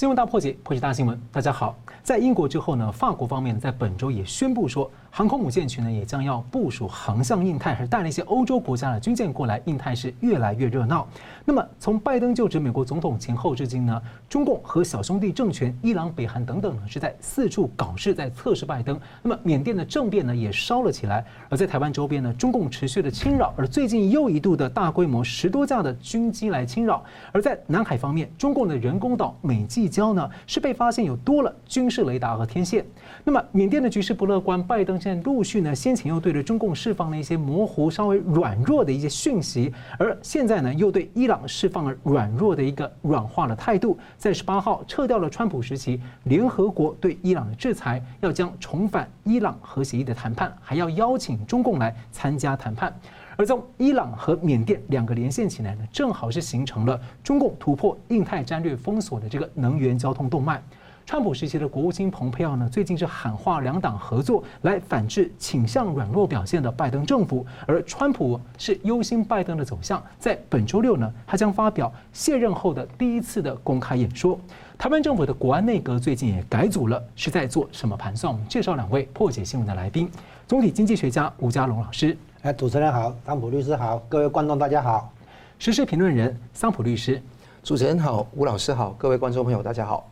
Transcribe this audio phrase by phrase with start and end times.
[0.00, 1.20] 新闻大破解，破解大新闻。
[1.30, 11.06] 大家好，在英国之后呢，法国方面在本周也宣布说，航空母舰群呢也将要部署航向印太，还带了一些欧洲国家的军舰过来，印太是越来越热闹。
[11.50, 18.96] 那么从拜登就职美国总统前后至今呢，中共和小兄弟政权伊朗、北韩等等呢是在四处搞事，在测试拜登。
[19.20, 27.02] 那么缅甸的政变呢也烧了起来，而在台湾周边呢，中共持续的侵扰，而最近又一度的大规模十多架的军机来侵扰。
[27.32, 32.86] 而在南海方面，中共的人工岛美济礁呢是被发现有多了军事雷达和天线。
[33.24, 35.00] 那么缅甸的局势不乐观，拜登。
[35.00, 43.98] 现在陆续呢，先前又对着中共释放了一些模糊、稍微软弱的一些讯息，而现在呢，又对伊朗释放了软弱的一个软化的态度。
[44.16, 52.92] 在十八号撤掉了川普时期联合国对伊朗的制裁，要将重返伊朗核协议的谈判，还要邀请中共来参加谈判。
[53.36, 60.62] 而从伊朗和缅甸两个连线起来呢，正好是形成了中共突破印太战略封锁的这个能源交通动脉。
[61.10, 74.38] 川普时期的国务卿蓬佩奥呢，最近是喊话两党合作来反制倾向软弱表现的拜登政府，而川普是忧心拜登的走向，在本周六呢，他将发表卸任后的第一次的公开演说。
[74.78, 78.32] 台湾政府的国安内阁最近也改组了，是在做什么盘算？
[78.32, 80.08] 我们介绍两位破解新闻的来宾，
[80.46, 82.16] 总体经济学家吴家龙老师。
[82.42, 85.12] 哎，主持人好，桑普律师好，各位观众大家好。
[85.58, 87.20] 时事评论人桑普律师，
[87.64, 90.08] 主持人好，吴老师好，各位观众朋友大家好。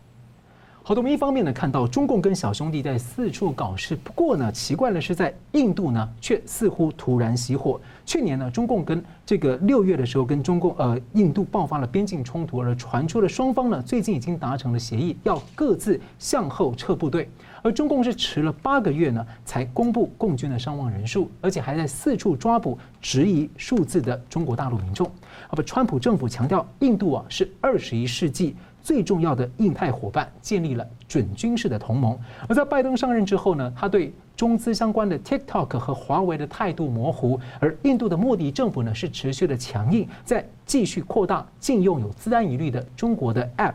[0.88, 7.78] 好的，我们一方面呢看到中共跟小兄弟在四处搞事，不过呢奇怪的是在印度呢却似乎突然熄火。
[8.06, 17.28] 去年呢中共跟这个六月的时候跟中共呃印度爆发了边境冲突，而传出了双方呢最近已经达成了协议，要各自向后撤部队。
[17.60, 25.06] 而中共是迟了八个月呢才公布共军的伤亡人数，而且还在四处抓捕质疑数字的中国大陆民众。
[25.48, 28.56] 啊不，川普政府强调印度啊是二十一世纪。
[28.88, 32.18] 最重要的印太伙伴建立了准军事的同盟，
[32.48, 43.74] 而在拜登上任之后呢，他对中资相关的 TikTok 和华为的态度模糊，而印度的莫迪政府呢是持续的强硬，在继续扩大禁用有资安疑虑的中国的 App。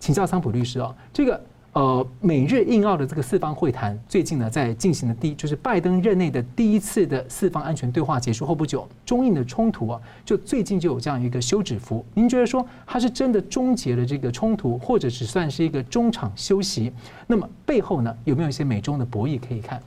[0.00, 1.40] 请教桑普律师啊，这个。
[1.72, 12.04] 呃，美日印澳的这个四方会谈，最近呢在进行的第就是拜登任内的第一次的四方安全对话结束后不久，中印的冲突啊，就最近就有这样一个休止符。
[12.12, 16.92] 您觉得说它是真的终结了这个冲突，或者只算是一个中场休息？
[17.28, 19.80] 那么背后呢有没有一些美中的博弈可以看？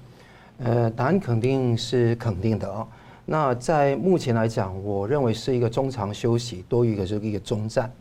[0.60, 2.88] 呃，答案肯定是肯定的哦。
[3.26, 7.92] 那在目前来讲，我认为是一个中场休息，多于一个是一个中战。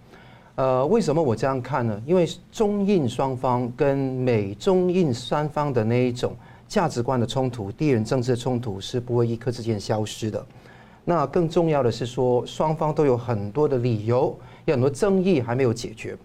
[0.55, 2.03] 呃，为什么我这样看呢？
[2.05, 6.37] 因为中印双方跟美中印三方的那一种
[6.69, 10.45] 价值观的冲突、地缘政治的冲突是不会一刻之间消失的。
[11.05, 16.17] 那更重要的是说，双方都有很多的理由，有很多争议还没有解决。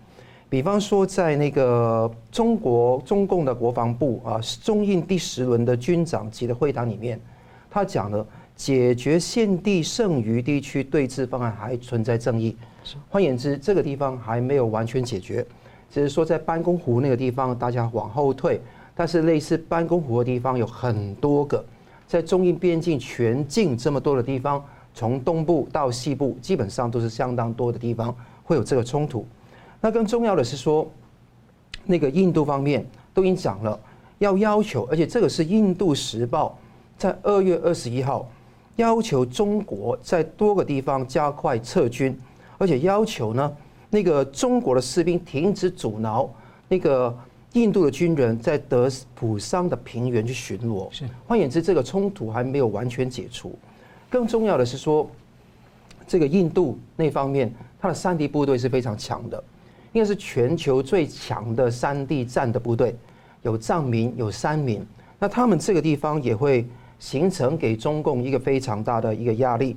[0.49, 7.19] 比方说，在那个中国中共的国防部啊，中印第十轮的军长级的会谈里面，
[7.71, 8.25] 他讲了
[8.57, 12.57] 解决现地剩余地区对峙方案还存在争议。
[13.07, 15.45] 换言之，这个地方还没有完全解决，
[15.91, 18.59] 只是说在班公湖那个地方大家往后退，
[18.95, 21.63] 但是类似班公湖的地方有很多个，
[22.07, 24.63] 在中印边境全境这么多的地方，
[24.93, 29.23] 从东部到西部，基本上都是相当多的地方会有这个冲突。
[29.79, 30.89] 那更重要的是说，
[31.85, 33.79] 那个印度方面都已经讲了，
[34.17, 36.57] 要要求，而且这个是《印度时报》
[36.99, 38.27] 在二月二十一号
[38.77, 42.17] 要求中国在多个地方加快撤军。
[42.57, 43.55] 而且要求呢，
[43.89, 46.27] 那个中国的士兵停止阻挠
[46.67, 47.15] 那个
[47.53, 50.91] 印度的军人在德普桑的平原去巡逻。
[50.91, 53.55] 是，换言之，这个冲突还没有完全解除。
[54.09, 55.07] 更重要的是说，
[56.07, 59.43] 这个印度那方面，他的山地部队是非常强的，
[59.93, 62.95] 应该是全球最强的山地战的部队，
[63.43, 64.83] 有藏民，有山民。
[65.19, 66.67] 那他们这个地方也会
[66.99, 69.75] 形成给中共一个非常大的一个压力。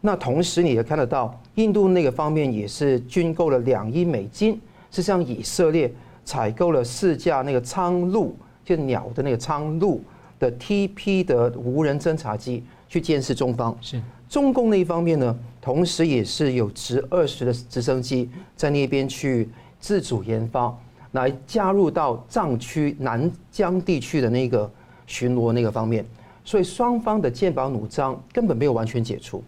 [0.00, 4.60] 那同时你也看得到，印度那个方面也是军购了两亿美金，
[4.90, 5.92] 是向以色列
[6.24, 8.34] 采购了四架那个苍鹭，
[8.64, 10.00] 就鸟的那个苍鹭
[10.40, 13.76] 的 TP 的无人侦察机去监视中方。
[13.80, 19.48] 是中共那一方面呢，同时也是有直二十的直升机在那边去
[19.78, 20.74] 自主研发，
[21.12, 24.68] 来加入到藏区南疆地区的那个
[25.06, 26.04] 巡逻那个方面，
[26.44, 29.42] 所以双方的剑拔弩张根本没有完全解除。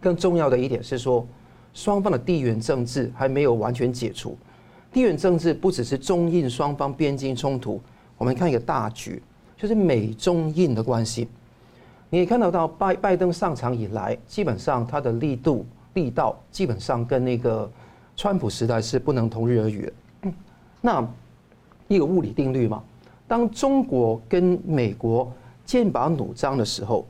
[0.00, 1.26] 更重要的一点是说，
[1.74, 4.36] 双方的地缘政治还没有完全解除。
[4.92, 7.80] 地缘政治不只是中印双方边境冲突，
[8.18, 9.22] 我们看一个大局，
[9.56, 11.28] 就是美中印的关系。
[12.08, 15.64] 你也看得到拜拜登上场以来，基本上他的力度
[15.94, 17.70] 力道基本上跟那个
[18.16, 19.86] 川普时代是不能同日而语
[20.22, 20.32] 的。
[20.80, 21.06] 那
[21.86, 22.82] 一个物理定律嘛，
[23.28, 25.32] 当中国跟美国
[25.70, 27.06] 剑拔弩张的时候，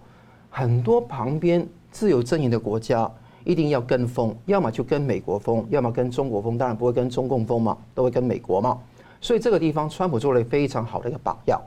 [0.51, 3.11] 很多旁边自由阵营的国家
[3.43, 8.79] 一定要跟风，要么就跟美国风，要么跟中国风，当然不会跟中共风嘛，都会跟美国嘛。
[9.19, 11.59] 所以这个地方，川普做了非常好的一个榜样。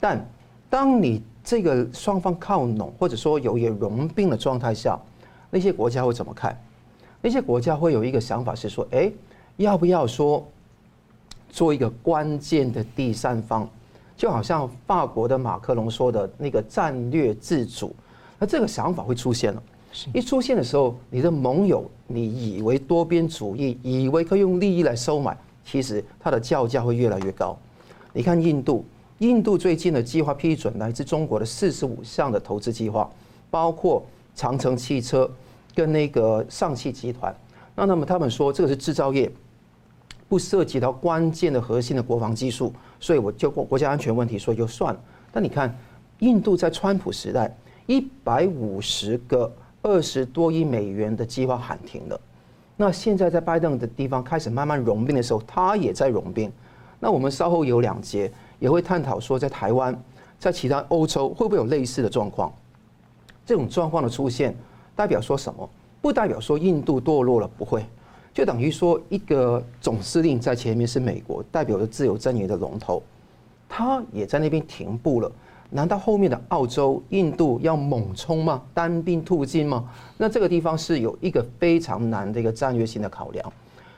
[0.00, 0.18] 但
[0.70, 4.98] 当你这个双方靠拢，或者说有一个融并的状态下，
[5.50, 6.58] 那些国家会怎么看？
[7.20, 9.12] 那些国家会有一个想法是说：哎，
[9.58, 10.42] 要不要说
[11.50, 13.68] 做一个关键的第三方？
[14.20, 17.96] 就好像法国的马克龙说的那个战略自主。
[18.38, 19.62] 那这个想法会出现了。
[20.12, 25.34] 一出现的时候，你的盟友，你以为多边主义，以为可以用利益来收买。
[25.64, 27.58] 其实它的叫价会越来越高。
[28.12, 28.84] 你看印度，
[29.20, 33.10] 印度最近的计划批准来自中国的四十五项的投资计划，
[33.50, 35.30] 包括长城汽车
[35.74, 37.34] 跟那个上汽集团。
[37.74, 39.32] 那那么他们说这个是制造业，
[40.28, 42.70] 不涉及到关键的核心的国防技术，
[43.00, 45.00] 所以我就国国家安全问题，所以就算了。
[45.32, 45.74] 但你看，
[46.20, 47.52] 印度在川普时代，
[47.86, 49.52] 一百五十个
[49.82, 52.20] 二十多亿美元的计划喊停了。
[52.76, 56.52] 那现在在拜登的地方开始慢慢融并的时候，他也在融并。
[56.98, 59.98] 那我们稍后有两节也会探讨说，在台湾、
[60.38, 62.52] 在其他欧洲会不会有类似的状况？
[63.46, 64.54] 这种状况的出现
[64.94, 65.68] 代表说什么？
[66.02, 67.84] 不代表说印度堕落了，不会，
[68.32, 73.02] 就等于说一个总司令在前面是美国，代表着自由阵营的龙头，
[73.68, 75.30] 他也在那边停步了。
[75.72, 78.62] 难道后面的澳洲、印度要猛冲吗？
[78.74, 79.88] 单兵突进吗？
[80.16, 83.52] 那这个地方是有一个非常难的一个战略性的考量。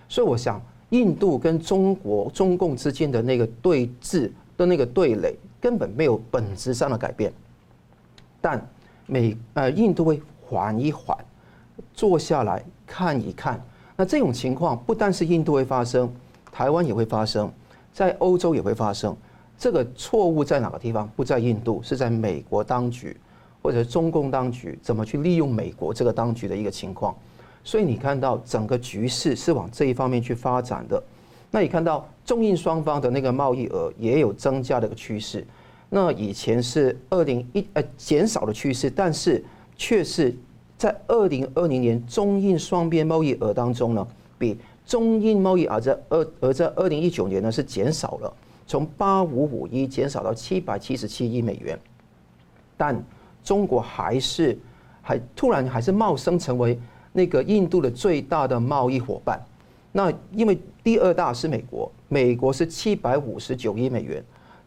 [0.08, 7.32] 所以我想，印度跟中国、中共之间的那个对峙的那个对垒，根本没有本质上的改变。
[8.40, 8.62] 但
[9.06, 11.17] 美呃，印度会缓一缓，
[11.94, 13.62] 坐下来看一看。
[13.96, 16.12] 那这种情况不单是印度会发生，
[16.50, 17.52] 台湾也会发生，
[17.92, 19.16] 在欧洲也会发生。
[19.58, 21.08] 这个错误在哪个地方？
[21.14, 23.16] 不在印度，是在美国当局
[23.62, 27.14] 或者中共当局怎么去利用美国这个当局的一个情况。
[27.62, 31.00] 所以你看到整个局势是往这一方面去发展的。
[31.50, 35.46] 那你看到中印双方的那个贸易额也有增加的一个趋势。
[35.90, 39.44] 那以前是二零一呃减少的趋势，但是
[39.76, 40.34] 却是
[40.82, 44.05] 在二零二零年中印双边贸易额当中呢，
[44.37, 48.34] 比中印贸易额在二而在二零一九年呢是减少了。
[48.67, 51.79] 从八五五一减少到七百七十七亿美元，
[52.76, 53.00] 但
[53.44, 54.58] 中国还是
[55.00, 56.76] 还突然还是冒升成为
[57.12, 59.40] 那个印度的最大的贸易伙伴。
[59.93, 64.20] 那因为第二大是美国，美国是七百五十九亿美元，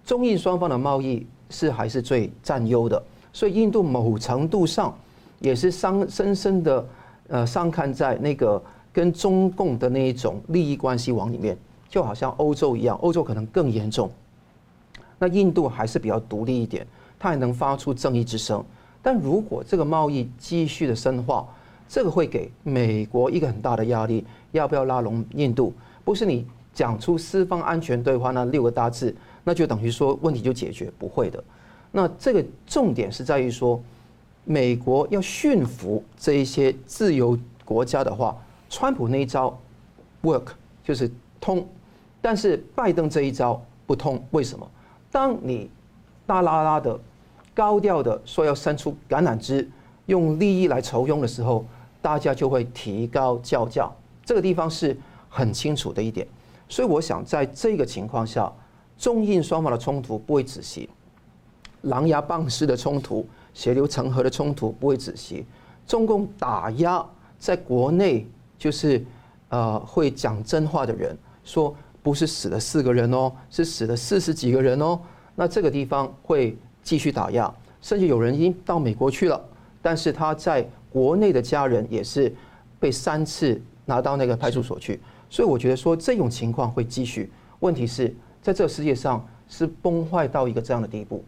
[0.05, 3.03] 中印双方的贸易是还是最占优的，
[3.33, 4.97] 所以印度某程度上
[5.39, 6.87] 也是伤深深的
[7.27, 8.61] 呃伤看在那个
[8.93, 11.57] 跟中共的那一种利益关系网里面。
[11.87, 14.11] 就好像欧洲一样，欧洲可能更严重。
[15.17, 16.85] 那印度还是比较独立一点，
[17.17, 18.61] 它还能发出正义之声。
[19.01, 21.47] 但如果这个贸易继续的深化，
[21.87, 25.73] 这个会给美国一个很大的压力，要不要拉拢印度？
[26.03, 29.15] 不是你讲出四方安全对话那六个大字，
[29.45, 30.91] 那就等于说问题就解决？
[30.99, 31.41] 不会的。
[31.93, 33.81] 那这个重点是在于说，
[34.45, 38.37] 美国要驯服这一些自由国家的话，
[38.69, 39.57] 川普那一招
[40.21, 40.49] work
[40.83, 41.11] 就是
[41.41, 41.67] 通。
[42.21, 44.69] 但是拜登这一招不通，为什么？
[45.11, 45.69] 当你
[46.25, 46.99] 大剌剌的、
[47.53, 49.69] 高调的说要伸出橄榄枝，
[50.07, 51.65] 用利益来酬庸的时候，
[52.01, 53.91] 大家就会提高叫价。
[54.23, 54.97] 这个地方是
[55.29, 56.27] 很清楚的一点。
[56.67, 58.51] 所以我想，在这个情况下，
[58.97, 60.89] 中印双方的冲突不会止息，
[61.83, 63.23] 狼牙棒式的冲突、
[63.55, 65.43] 血流成河的冲突不会止息。
[65.87, 67.03] 中共打压
[67.39, 68.27] 在国内
[68.59, 69.03] 就是
[69.49, 71.75] 呃会讲真话的人说。
[72.05, 74.99] 不是死了四个人哦，是死了四十几个人哦。
[75.33, 79.43] 那这个地方会继续打压，甚至有人已经到美国去了，
[79.81, 82.31] 但是他在国内的家人也是
[82.79, 84.99] 被三次拿到那个派出所去。
[85.31, 87.31] 所以我觉得说这种情况会继续。
[87.61, 91.25] 问题是在这个世界上是崩坏到一个这样的地步，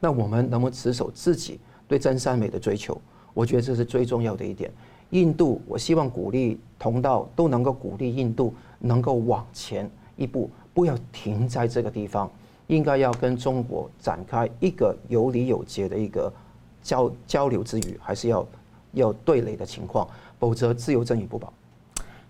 [0.00, 3.00] 那我们能不能持守自己对真善美的追求？
[3.34, 4.72] 我觉得这是最重要的一点。
[5.10, 12.30] 印度，我希望鼓励同道都能够鼓励印度能够往前一步，不要停在这个地方，
[12.68, 16.32] 应该要跟中国展开一个有理有节的一个
[16.82, 18.46] 交交流之余，还是要
[18.92, 21.52] 要对垒的情况，否则自由阵营不保。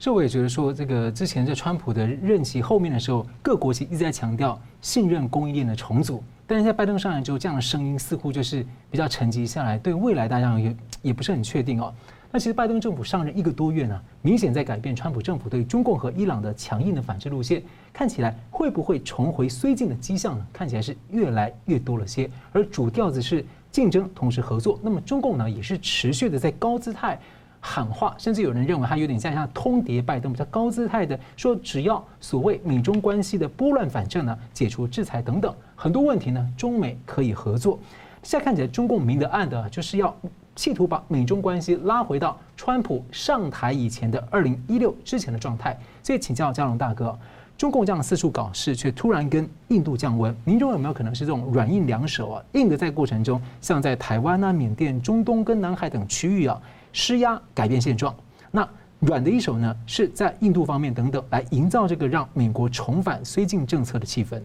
[0.00, 11.92] 所以我也觉得说，这个之前在川普的任期后面的时候，各国其实一直在强调信任供应链的重组，但是在拜登上来之后，这样的声音似乎就是比较沉寂下来，对未来大家也也不是很确定哦。
[12.32, 20.46] 那其实拜登政府上任一个多月呢，明显在改变川普政府对中共和伊朗的强硬的反制路线，看起来会不会重回绥靖的迹象呢？
[20.50, 24.80] 看起来是越来越多了些，而主调子是竞争，同时合作。
[24.82, 27.20] 那么中共呢，也是持续的在高姿态
[27.60, 37.78] 喊话，甚至有人认为他有点像像通牒拜登，比较高姿态的说，只要所谓美中关系的拨乱反正呢，解除制裁等等很多问题呢，中美可以合作。
[38.22, 40.14] 现在看起来，中共明的暗的，就是要。
[40.56, 47.18] 企图把美中关系拉回到川普上台以前的二零一六之前的状态，所以请教嘉龙大哥，
[47.56, 52.44] 中共这样四处搞事，却突然跟印度降温，您认为有没有可能是这种软硬两手啊？
[52.52, 56.60] 硬的在过程中，像在台湾啊、缅甸、中东跟南海等区域啊
[56.92, 58.14] 施压改变现状，
[58.50, 58.68] 那
[59.00, 64.42] 软的一手呢，是在印度方面等等来营造这个让美国重返绥靖政策的气氛。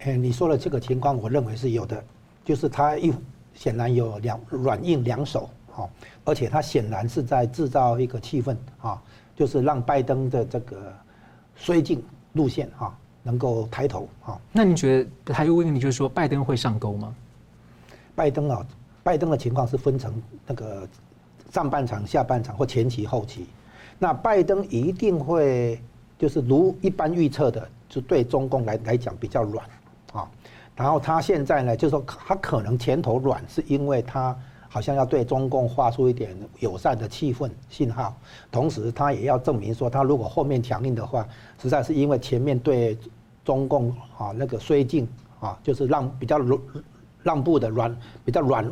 [0.00, 2.04] 哎，你说的这个情况，我认为是有的，
[2.44, 3.12] 就是他一。
[3.54, 5.86] 显然有两软硬两手，哈，
[6.24, 9.00] 而且他显然是在制造一个气氛，啊，
[9.36, 10.90] 就是让拜登的这个
[11.60, 12.02] 绥靖
[12.32, 14.40] 路线，哈，能够抬头，哈。
[14.52, 17.14] 那你觉得还有问题，就是说拜登会上钩吗？
[18.14, 18.66] 拜登啊，
[19.02, 20.14] 拜登的情况是分成
[20.46, 20.88] 那个
[21.52, 23.46] 上半场、下半场或前期、后期。
[23.98, 25.80] 那拜登一定会
[26.18, 29.64] 就是如一般预测的，就对中共来来讲比较软，
[30.12, 30.28] 啊。
[30.74, 34.34] 然后他现在呢，就是说他可能前头软，是因为他
[34.66, 38.16] 好像要对中共发出一点友善的气氛信号，
[38.50, 41.28] 同时他也要证明说，他如果后面强硬的话，
[41.60, 42.98] 实在是因为前面对
[43.44, 45.06] 中共啊那个绥靖
[45.38, 46.60] 啊，就是让比较软
[47.22, 47.94] 让步的软
[48.24, 48.66] 比较软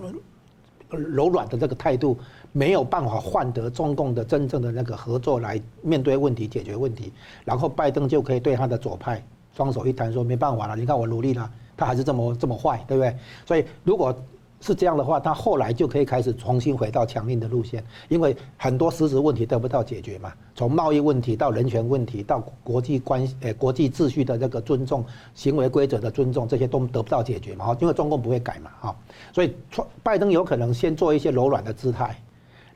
[0.88, 2.18] 柔软的这个态度，
[2.52, 7.12] 没有办法换得中共的真正的那个合作来面对问题解决问题，
[7.44, 11.50] 然后拜登就可以对他的左派双手一摊说没办法了，你看我努力了。
[11.76, 13.16] 他还是这么这么坏，对不对？
[13.46, 14.14] 所以如果
[14.60, 20.30] 是这样的话，他后来就可以开始重新回到强硬的路线，因为很多实质问题得不到解决嘛。
[20.54, 25.02] 从贸易问题到人权问题，到国际关系、呃国际秩序的这个尊重、
[25.34, 27.74] 行为规则的尊重，这些都得不到解决嘛。
[27.80, 28.96] 因为中共不会改嘛，哈。
[29.32, 29.56] 所以
[30.02, 32.14] 拜登有可能先做一些柔软的姿态，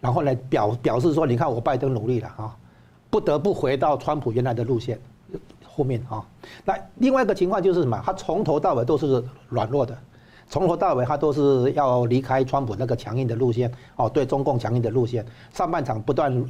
[0.04, 2.54] 然后来表表示说，你看我拜登努力了啊，
[3.08, 5.00] 不得不回到川普原来的路线。
[5.64, 6.22] 后面啊，
[6.62, 7.98] 那另外一个情况就是什么？
[8.04, 9.96] 他从头到尾都是软弱的，
[10.46, 15.24] 从头到尾他都是要离开川普那个强硬的路线哦，对中共强硬的路线。
[15.54, 16.44] 上半场不断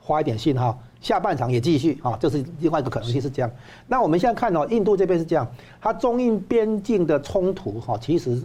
[0.00, 3.50] 发一点信号，下半场也继续啊，这是另外一个可能性是这样。
[3.88, 5.44] 那我们现在看到印度这边是这样，
[5.80, 8.40] 它中印边境的冲突哈，其实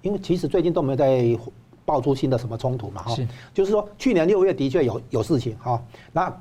[0.00, 1.36] 因为其实最近都没有在
[1.84, 3.16] 爆出新的什么冲突嘛哈，
[3.54, 6.34] 就是说去年六月的确有有事情哈，那。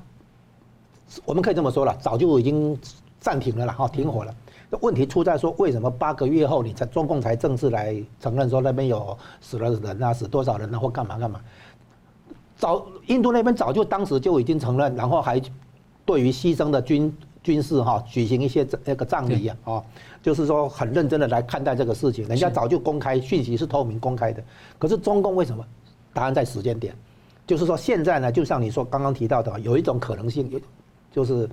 [1.26, 2.80] 我们可以这么说了，早就已经
[3.20, 4.34] 暂停了了哈，停火了。
[4.70, 11.42] 那问题出在说，为什么八个月后你才中共才正式来承认说那边有死了人啊，死多少人啊，或干嘛干嘛？
[12.56, 15.38] 早印度那边早就当时就已经承认，然后还
[16.06, 19.84] 对于牺牲的军军事哈举行一些那个葬礼啊，啊，
[20.22, 22.28] 就是说很认真的来看待这个事情。
[22.28, 24.44] 人家早就公开讯息是透明公开的，
[24.78, 25.66] 可是中共为什么？
[26.14, 26.94] 答案在时间点，
[27.48, 30.60] 就是说现在呢，就像你说刚刚提到的，有一种可能性有。
[31.14, 31.50] 就是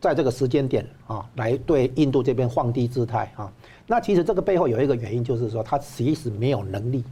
[0.00, 3.50] 在这个时间点啊，来对印度这边放低姿态啊。
[3.86, 7.02] 那其实这个背后有一个原因，就是说他其实没有能力，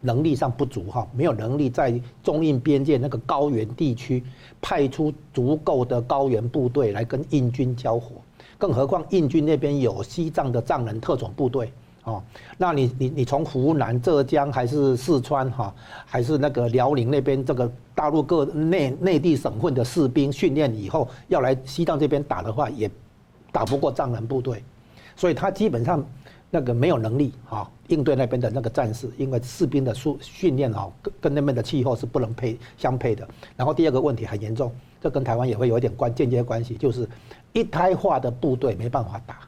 [0.00, 4.22] 能力上不足哈，没有能力在中印边界那个高原地区
[4.60, 8.16] 派出足够的高原部队来跟印军交火。
[8.58, 11.72] 更何况印军那边有西藏的藏人特种部队。
[12.04, 12.22] 哦，
[12.56, 15.72] 那你你你从湖南、浙江还是四川哈，
[16.06, 22.90] 还是那个辽宁那边这个大陆各内内地省份的士兵训练以后，要来西藏这边打的话，也
[23.52, 24.64] 打不过藏人部队，
[25.14, 26.02] 所以他基本上
[26.50, 33.26] 那个没有能力哈应对那边的那个战事，因为士兵的训训练哈跟跟那边的气候是不能配相配的。
[33.56, 37.08] 然后第二个问题很严重，这跟台湾也会有一点关间接关系，就是
[37.52, 39.38] 一胎化的部队没办法打。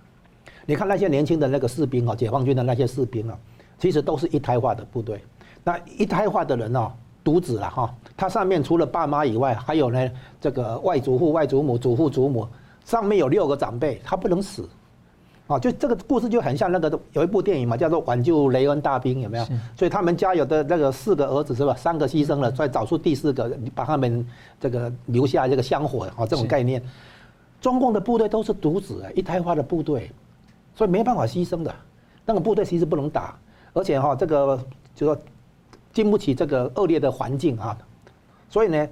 [0.64, 3.36] 你看那些年轻的那个士兵啊，解放军的那些士兵啊，
[3.78, 5.20] 其实都是一胎化的部队。
[5.64, 6.92] 那一胎化的人哦，
[7.24, 12.46] 独子了哈，他上面除了爸妈以外，还有呢这个外祖父、外祖母、祖父、祖母，
[12.84, 14.68] 上面有六个长辈，他不能死。
[15.46, 19.44] 啊，就这个故事就很像那个有一部电影嘛，叫做《挽救雷恩大兵》，有没有？
[19.76, 21.74] 所以他们家有的那个四个儿子是吧？
[21.74, 24.26] 三个牺牲了，再找出第四个，把他们
[24.60, 26.82] 这个留下这个香火啊，这种概念。
[27.60, 30.10] 中共的部队都是独子，一胎化的部队。
[30.74, 31.74] 所以没办法牺牲的，
[32.24, 33.38] 那个部队其实不能打，
[33.74, 34.58] 而且哈，这个
[34.94, 35.16] 就说
[35.92, 37.76] 经不起这个恶劣的环境啊。
[38.48, 38.88] 所以呢，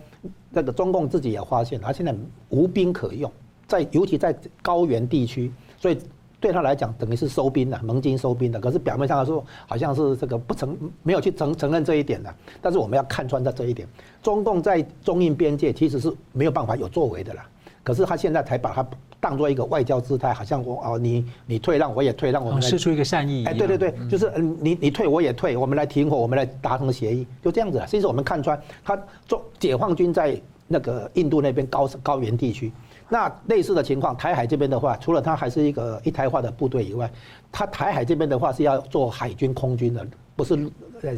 [0.50, 2.14] 那个中共自己也发现，他现在
[2.50, 3.32] 无兵可用，
[3.66, 5.98] 在尤其在高原地区，所以
[6.40, 8.58] 对他来讲等于是收兵了，盟军收兵的。
[8.58, 12.34] 可是表面上来说，好像是这个不承没有去承承认这一点的。
[12.62, 13.86] 但是我们要看穿在这一点，
[14.22, 17.46] 中共在中印边界其实是没有办法有作为的啦。
[17.82, 18.86] 可是他现在才把它
[19.18, 23.44] 当做一个外交姿态，好像我哦你你退让我也退让，我们释出一个善意。
[23.46, 27.86] 哎，对对对，就是你你退我也退，我们来停火，我们来达成协议，就这样子了。
[27.86, 30.38] 其实我们看穿他中解放军在
[30.72, 32.72] 那个印度那边高高原地区。
[33.08, 37.10] 那类似的情况，台海这边的话，除了它还是一个一台化的部队以外，
[37.50, 40.54] 它台海这边的话是要做海军、空军的，不是
[41.02, 41.12] 呃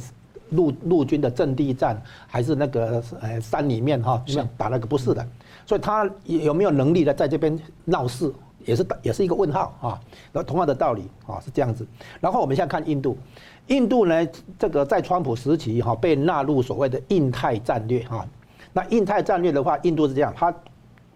[0.49, 4.25] 陆陆军的阵地战，还是那个呃山里面哈
[4.57, 5.27] 打那个不是的，
[5.67, 8.33] 所以它有没有能力呢在这边闹事，
[8.65, 10.01] 也是也是一个问号啊。
[10.33, 11.87] 那同样的道理啊是这样子。
[12.21, 13.19] 然后我们现在看印度，
[13.67, 14.27] 印度呢
[14.59, 18.27] 这个在川普时期哈被纳入所谓的印太战略哈。
[18.73, 20.55] 那印太战略的话，印度是这样，它。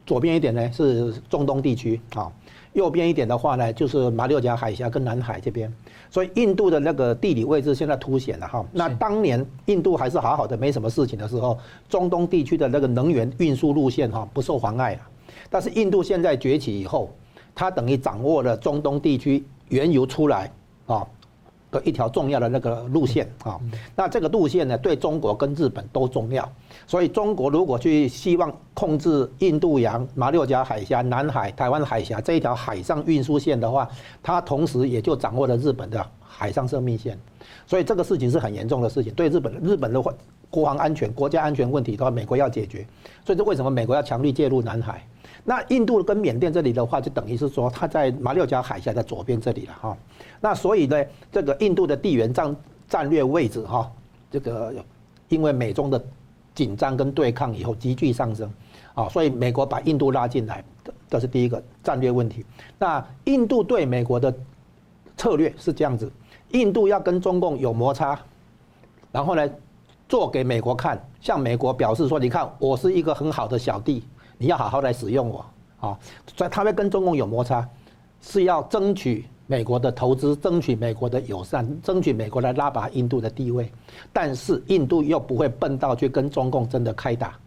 [0.06, 2.30] 左边一点呢是中东地区啊，
[2.74, 5.68] 右边一点的话呢就是马六甲海峡跟南海这边，
[6.08, 8.64] 所以印度的那个地理位置现在凸显了哈。
[8.70, 11.58] 那当年印度还是好好的没什么事情的时候，
[11.88, 15.00] 中东地区的那个能源运输路线哈不受妨碍了。
[15.50, 17.10] 但是印度现在崛起以后，
[17.52, 20.48] 它等于掌握了中东地区原油出来
[20.86, 21.04] 啊
[21.72, 23.58] 的一条重要的那个路线啊。
[23.96, 26.48] 那这个路线呢对中国跟日本都重要。
[26.86, 33.88] 所以中国如果去希望控制印度洋、马六甲海峡、南海、台湾海峡这一条海上运输线的话，
[34.22, 37.18] 它同时也就掌握了日本的海上生命线。
[37.66, 40.14] 所以这个事情是很严重的事情，对日本日本的话，
[40.48, 42.86] 国防安全、国家安全问题的话，美国要解决。
[43.24, 45.04] 所以这为什么美国要强力介入南海？
[45.42, 49.96] 那印度跟缅甸这里的话，就等于是说它在马六甲海峡的左边这里了哈。
[50.40, 52.54] 那所以呢，这个印度的地缘战
[52.88, 53.90] 战略位置哈，
[54.30, 54.72] 这个
[55.28, 56.00] 因为美中的。
[56.56, 58.50] 紧张跟对抗以后急剧上升，
[58.94, 60.64] 啊，所以美国把印度拉进来，
[61.08, 62.44] 这是第一个战略问题。
[62.78, 64.34] 那印度对美国的
[65.18, 66.10] 策略是这样子：
[66.52, 68.18] 印度要跟中共有摩擦，
[69.12, 69.48] 然后呢，
[70.08, 74.02] 做给美国看，向美国表示说，你看我是一个很好的小弟，
[74.38, 75.44] 你要好好来使用我，
[75.78, 75.98] 啊，
[76.34, 77.68] 所以他会跟中共有摩擦，
[78.22, 79.26] 是要争取。
[79.46, 83.70] 美国的投资，争取美国的友善，争取美国来拉拔印度的地位，
[84.12, 87.38] 但是印度又不会笨到去跟中共真的开打，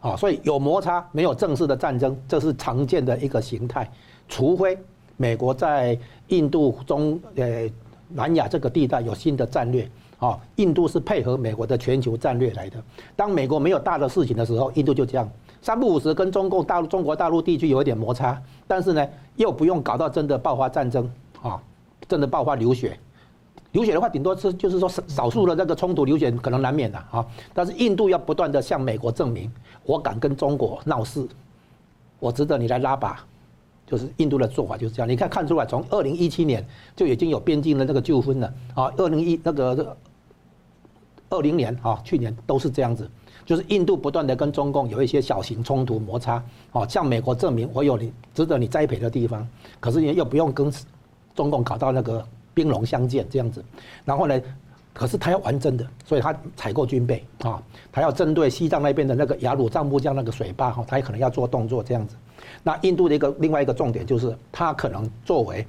[0.00, 3.90] 啊，所以有摩擦，没有正式的战争，这是常见的一个形态。
[4.26, 4.78] 除非
[5.18, 5.98] 美国在
[6.28, 7.70] 印度中呃
[8.08, 9.86] 南亚这个地带有新的战略，
[10.18, 12.82] 啊，印度是配合美国的全球战略来的。
[13.14, 15.30] 当美国没有大的事情的时候，印度就这样。
[15.62, 21.08] 三不五时跟中共大陆、中国大陆地区有一点摩擦，但是呢，又不用搞到真的爆发战争
[21.40, 21.62] 啊，
[22.08, 22.98] 真的爆发流血。
[23.70, 27.24] 流血的话，顶多是就是说少少数的那个冲突流血可能难免的啊。
[27.54, 29.50] 但是印度要不断的向美国证明，
[29.84, 31.26] 我敢跟中国闹事，
[32.18, 33.24] 我值得你来拉拔，
[33.86, 35.08] 就是印度的做法就是这样。
[35.08, 39.96] 你看看出来，从二零一七年就已经有边境的那个纠纷了啊，二零一那个
[41.30, 43.08] 二零年啊，去年都是这样子。
[43.44, 49.46] 就是印度不断的跟中共有一些小型冲突摩擦，哦，向美国证明我有你值得你栽培的地方，
[49.80, 50.72] 可是你又不用跟
[51.34, 52.24] 中共搞到那个
[52.54, 53.64] 兵戎相见这样子，
[54.04, 54.40] 然后呢，
[54.92, 62.16] 可是他要玩真的，所以他采购军备啊，他要针对西藏那边的那个雅鲁藏布江那个水坝哈，他也可能要做动作这样子。
[62.62, 65.66] 那印度的一个另外一个重点就是，他可能作为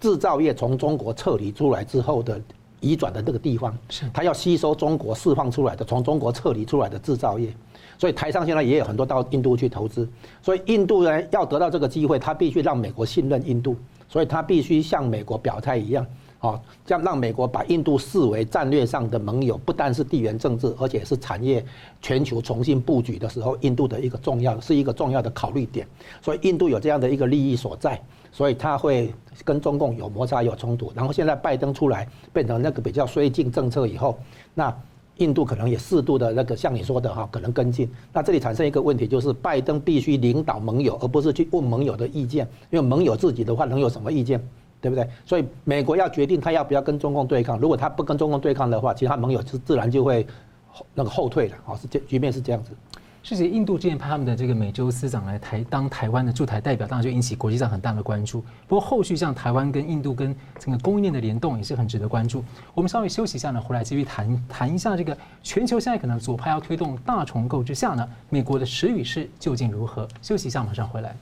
[0.00, 2.40] 制造业从中国撤离出来之后的。
[2.80, 7.52] 移转的那个地方，是他要吸收中国释放出来的、从中国撤离出来的制造业，
[7.98, 10.08] 所以台商现在也有很多到印度去投资。
[10.42, 13.76] 所以印度呢，要得到这个机会，他必须让美国信任印度，
[14.08, 16.06] 所以他必须像美国表态一样，
[16.38, 21.64] 啊，这样让美国把印度视为战略上的盟友，不但是地缘政治，而且是产业
[22.00, 25.86] 全球重新布局的时候，印度的一个重要是一个重要的考虑点。
[26.22, 28.00] 所以印度有这样的一个利益所在。
[28.38, 29.12] 所以他会
[29.44, 34.16] 跟中共有摩擦、有冲突，然后现在拜登出来变成那个比较绥靖政策以后，
[34.54, 34.72] 那
[35.16, 37.90] 印度可能也适度的那个像你说的哈，可能跟进。
[38.12, 44.40] 那这里产生一个问题，就是拜登必须领导盟友，而不是去问盟友的意见，因为盟友自己的话能有什么意见，
[44.80, 45.04] 对不对？
[45.26, 50.24] 所以美国要决定他要不要跟中共对抗，如果他不跟中共对抗的话，其他盟友自自然就会
[50.94, 52.70] 那个后退了啊，是这局面是这样子。
[53.22, 58.40] 是实印度之前派他们的这个美洲司长来台当台湾的驻台代表，当然就引起国际上很大的关注。
[58.66, 62.42] 不过后续像台湾跟印度跟整个供应链的联动也是很值得关注。
[62.74, 70.08] 我们稍微休息一下呢，回来继续谈谈一下这个全球现在可能左派要推动大重构之下呢，美国的时与势究竟如何？
[70.22, 71.14] 休息一下，马上回来。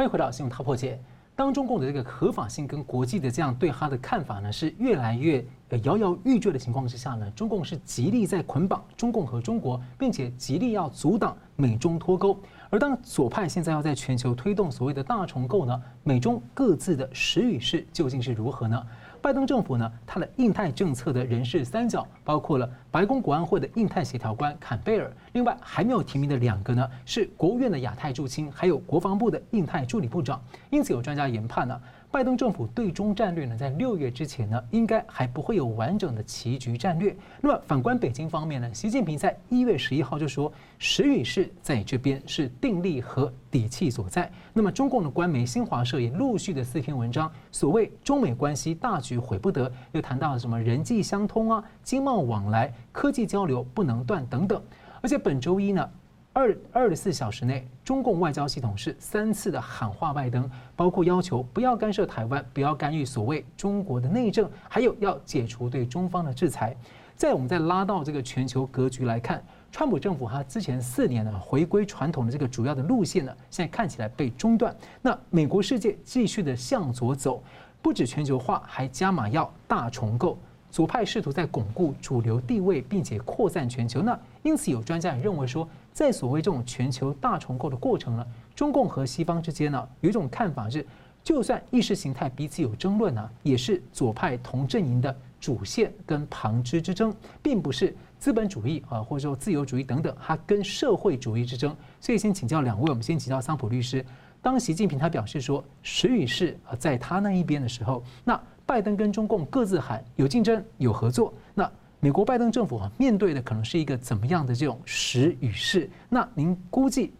[0.00, 0.94] 欢迎回到《新闻大破解》。
[1.36, 12.34] 当中共的这个合法性跟国际的这样对他的看法呢，是越来越呃摇摇欲坠的情况之下呢，中共是极力在捆绑中共和中国，并且极力要阻挡美中脱钩。
[12.70, 18.82] 而当左派现在要在全球推动所谓的大重构呢，美中各自的实与势究竟是如何呢？
[19.22, 30.42] 拜登政府呢，他的印太政策的人事三角包括了白宫国安会的印太协调官坎贝尔，另外还没有提名的两个呢，是国务院的亚太驻青，还有国防部的印太助理部长。
[30.70, 31.80] 因此有专家研判呢。
[32.12, 37.16] 拜登政府对中战略呢，在六月之前呢，应该还不会有完整的棋局战略。
[37.40, 44.28] 那么反观北京方面呢，习近平在一月十一号就说，时与势在这边是定力和底气所在。
[44.52, 54.60] 那么中共的官媒新华社也陆续的四篇文章，所谓中美关系大局毁不得，又谈到了什么人际相通啊、经贸往来、科技交流不能断等等。
[55.00, 55.88] 而且本周一呢。
[56.32, 66.76] 二二十四小时内，中共外交系统是三次的喊话拜登，包括要求不要干涉台湾，不要干预所谓中国的内政，还有要解除对中方的制裁。
[67.16, 74.74] 再我们再拉到这个全球格局来看，川普政府他之前四年呢回归传统的这个主要的路线呢，现在看起来被中断。
[75.02, 77.42] 那美国世界继续的向左走，
[77.82, 80.38] 不止全球化，还加码要大重构。
[80.70, 84.00] 左派试图在巩固主流地位，并且扩散全球。
[84.00, 90.86] 那因此有专家也认为说，在所谓这种全球大重构的过程呢，中共和西方之间呢，有一种看法是，
[91.22, 101.76] 就算意识形态彼此有争论呢，也是左派同阵营的主线跟旁支之争，并不是资本主义啊，或者说自由主义等等，它跟社会主义之争。
[102.00, 104.04] 所以先请教两位，我们先请教桑普律师，
[104.40, 108.40] 当习近平他表示说时与势啊在他那一边的时候，那。
[108.66, 111.68] 拜登跟中共各自喊有竞争、有合作，那
[112.02, 115.88] 美国拜登政府啊面对的可能是一个怎么样的这种时与势？
[116.08, 117.12] 那您估计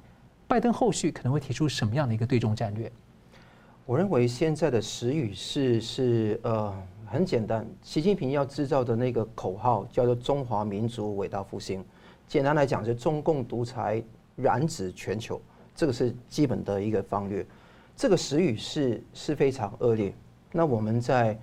[0.49, 2.91] 拜登后续可能会提出什么样的一个对中战略？
[3.85, 11.85] 我认为现在的时与势是呃很简单，习近平要制造的那个口号叫做“中华民族伟大复兴”，
[12.27, 14.03] 简单来讲是中共独裁
[14.35, 15.39] 染指全球，
[15.77, 17.45] 这个是基本的一个方略。
[17.95, 20.11] 这个时与势是非常恶劣。
[20.53, 21.39] 那我们在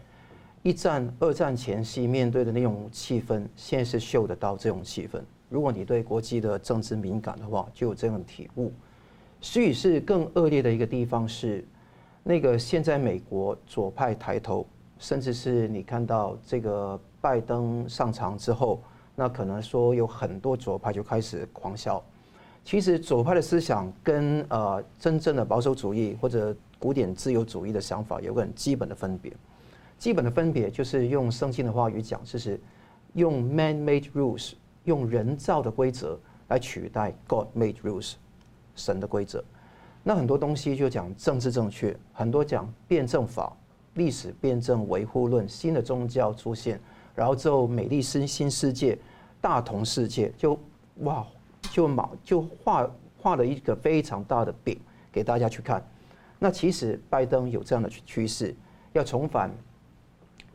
[0.63, 5.21] 一战、二战前夕面对的那种气氛，现在是嗅得到这种气氛。
[5.49, 8.71] 如果你对国际的政治敏感的话，就有这种体悟。
[9.39, 11.63] 所以，是更恶劣的一个地方是，
[12.23, 14.65] 那个现在美国左派抬头，
[14.99, 18.81] 甚至是你看到这个拜登上场之后，
[19.15, 22.03] 那可能说有很多左派就开始狂笑。
[22.65, 29.31] 其实左派的思想跟呃真正的保守主义或者古典自由主义的想法有个很基本的分别，
[29.97, 32.59] 基本的分别就是用圣经的话语讲，就是
[33.13, 38.13] 用 man-made rules，用人造的规则来取代 God-made rules，
[38.75, 39.43] 神的规则。
[40.03, 43.51] 那很多东西就讲政治正确，很多讲辩证法、
[43.95, 46.79] 历史辩证维护论，新的宗教出现，
[47.15, 48.97] 然后之后美丽新新世界、
[49.41, 50.57] 大同世界，就
[50.99, 51.25] 哇，
[51.71, 54.79] 就马就画画了一个非常大的饼
[55.11, 55.85] 给大家去看。
[56.39, 58.55] 那其实拜登有这样的趋势，
[58.93, 59.51] 要重返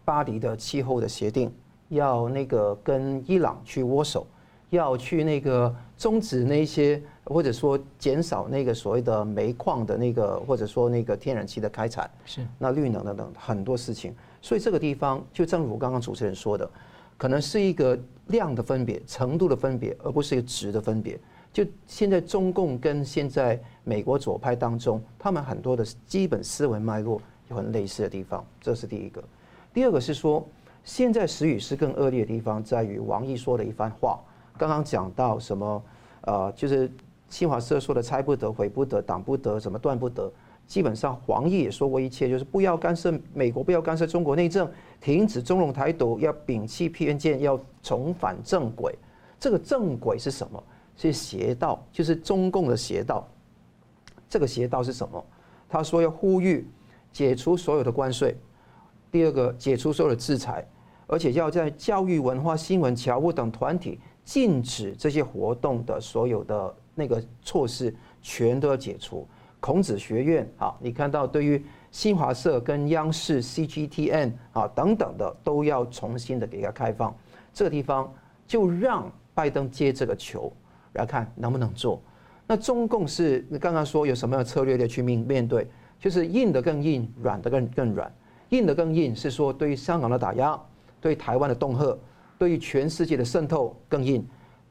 [0.05, 1.53] 巴黎的气候的协定，
[1.89, 4.27] 要那个跟伊朗去握手，
[4.71, 14.15] 要去那个终止那些或者说减少那个所谓的煤矿的那个或者说那个天然气的开采，是那绿能等等很多事情。
[14.41, 16.69] 所以这个地方就正如刚刚主持人说的，
[17.17, 21.19] 可能是一个量的分别、程度的分别，而不是一个值的分别。
[21.53, 29.23] 就现在中共跟现在美国左派当中，他们很多的基本思维脉络有很类似的地方，这是第一个。
[29.73, 30.47] 第二个是说，
[30.85, 34.21] 现在时雨是更恶劣的地方在于王毅说的一番话。
[34.59, 35.83] 刚刚讲到什么？
[36.23, 36.91] 呃，就是
[37.29, 40.31] 新华社说的“拆不得、毁不得、挡不得、怎么断不得”。
[40.69, 48.95] 基本上，王毅也说过一切，就是不要干涉美国，不要干涉中国内政，停止中共台独，要摒弃偏见，要重返正轨。
[49.41, 50.63] 这个正轨是什么？
[50.97, 53.27] 是邪道，就是中共的邪道。
[54.29, 55.25] 这个邪道是什么？
[55.69, 56.69] 他说要呼吁
[57.11, 58.37] 解除所有的关税，
[59.13, 60.67] 第二个解除所有的制裁，
[61.07, 69.29] 而且要在教育、文化、新闻、侨务等团体禁止这些活动的所有的那个措施全都要解除。
[69.61, 77.15] 孔子学院啊，你看到对于新华社跟央视 CGTN 啊等等的都要重新的给它开放。
[77.53, 78.13] 这个地方
[78.47, 80.53] 就让拜登接这个球。
[80.95, 82.03] 来看能不能做？
[82.47, 85.67] 那中共是刚刚说有什么样策略的去面面对？
[85.99, 88.13] 就是硬的更硬，软的更更软。
[88.53, 90.59] 硬的更硬是说对于香港的打压，
[91.01, 91.99] 对台湾的恫吓，
[92.39, 94.27] 对于全世界的渗透更硬。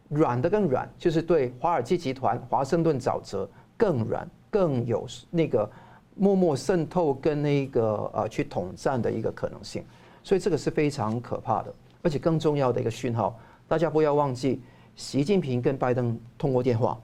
[0.10, 5.70] 软的更软，就是对华尔街集团、华盛顿沼泽更软，更有那个
[6.16, 9.86] 默默渗透跟那个呃去统战的一个可能性，
[10.22, 13.40] 所以这个是非常可怕的，而且更重要的一个讯号，
[13.70, 14.62] 大家不要忘记，
[14.98, 17.00] 习近平跟拜登通过电话，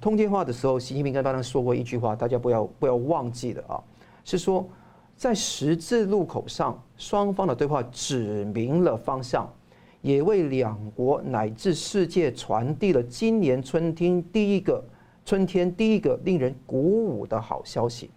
[0.00, 3.80] 通电话的时候，习近平跟拜登说过一句话，大家不要不要忘记了啊，
[4.24, 4.68] 是说
[5.18, 9.52] 在十字路口上，双方的对话指明了方向，
[10.00, 14.82] 也为两国乃至世界传递了今年春天第一个。
[15.24, 18.10] 春天第一个令人鼓舞的好消息。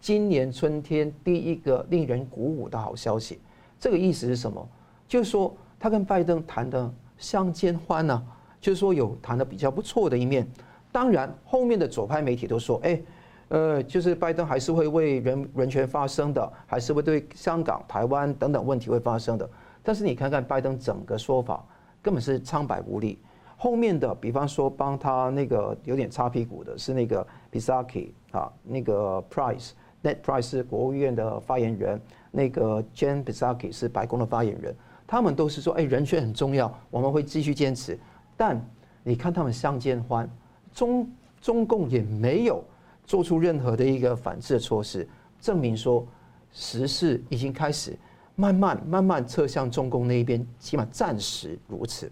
[0.00, 3.38] 今年春天第一个令人鼓舞的好消息，
[3.78, 4.68] 这个意思是什么？
[5.06, 8.22] 就是说他跟拜登谈的相见欢呢，
[8.60, 10.46] 就是说有谈的比较不错的一面。
[10.90, 13.00] 当然，后面的左派媒体都说，哎，
[13.48, 19.48] 呃，就是拜登还是会为人人权发声的，还是会对香港、台湾等等问题会发声的。
[19.82, 21.64] 但是你看看拜登整个说法，
[22.02, 23.18] 根本是苍白无力。
[23.56, 34.74] 后面的，比方说帮他那个有点擦屁股的是那个 Psaki 啊，那个 Price，Net Price 是国务院的发言人，那个 Jen Psaki 是白宫的发言人，
[35.06, 37.98] 他们都是说，哎，人权很重要，我们会继续坚持。
[38.36, 38.60] 但
[39.02, 40.28] 你看他们相见欢，
[40.74, 41.08] 中
[41.40, 42.62] 中共也没有
[43.06, 45.08] 做出任何的一个反制的措施，
[45.40, 46.06] 证明说
[46.52, 47.96] 时势已经开始
[48.34, 52.10] 慢慢慢慢侧向中共那一边，起码暂时如此。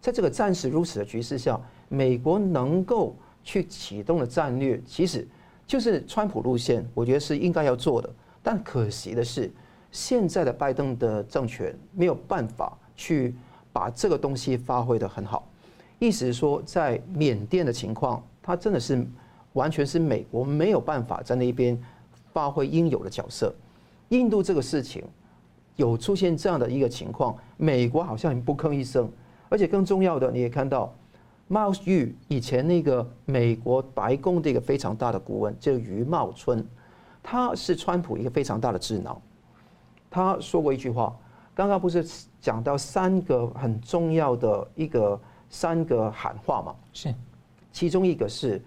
[0.00, 5.26] 在这个暂时如此的局势下，美国能够去启动的战略，其实
[5.66, 8.10] 就是川普路线，我觉得是应该要做的。
[8.42, 9.50] 但可惜的是，
[9.90, 13.34] 现在的拜登的政权没有办法去
[13.72, 15.48] 把这个东西发挥得很好。
[15.98, 19.06] 意思是说，在缅甸的情况，它真的是
[19.54, 21.76] 完全是美国没有办法在那边
[22.32, 23.52] 发挥应有的角色。
[24.10, 25.02] 印度这个事情
[25.76, 29.10] 有出现这样的一个情况，美国好像不吭一声。
[29.48, 30.92] 而且更重要的，你也看到
[31.48, 36.66] ，Miles Yu 以前那个美国白宫的一个非常大的顾问，叫余茂春，
[37.22, 39.20] 他是川普一个非常大的智囊。
[40.10, 41.16] 他说过一句话，
[41.54, 42.04] 刚刚不是
[42.40, 46.74] 讲到三个很重要的一个三个喊话吗？
[46.92, 47.14] 是，
[47.72, 48.60] 其中一个是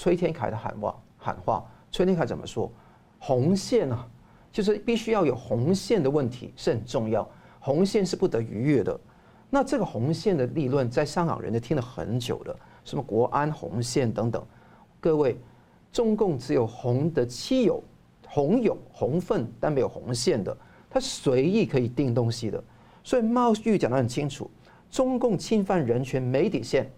[0.00, 2.72] 崔天凯的喊话，喊话，崔天凯怎么说？
[3.18, 4.08] 红线啊，
[4.50, 8.98] 就是必须要有红线的问题是很重要，红线是不得逾越的。
[9.50, 14.42] 那这个红线的立论，在香港人就听了很久了，什么国安红线等等。
[15.00, 15.38] 各位，
[15.92, 17.84] 中共只有红的漆油、
[18.26, 20.56] 红油、红分，但没有红线的，
[20.88, 22.64] 他随意可以定东西的。
[23.04, 24.50] 所以毛玉讲得很清楚，
[24.90, 26.90] 中共侵犯人权没底线，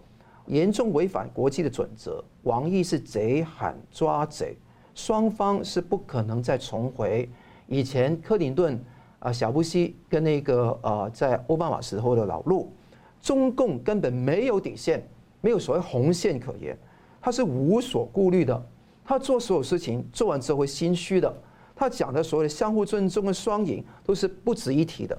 [0.47, 2.23] 严重违反国际的准则。
[2.43, 4.57] 王毅是贼喊抓贼，
[4.93, 7.29] 双方是不可能再重回
[7.67, 8.83] 以前克林顿。
[9.19, 12.73] 啊，小布希跟那个呃，在奥巴马时候的老路，
[13.21, 15.01] 中共根本没有底线，
[15.39, 16.77] 没有所谓红线可言，
[17.21, 18.65] 他是无所顾虑的，
[19.05, 21.33] 他做所有事情做完之后会心虚的，
[21.73, 25.17] 他讲的所谓的相互尊重的双赢都是不值一提的。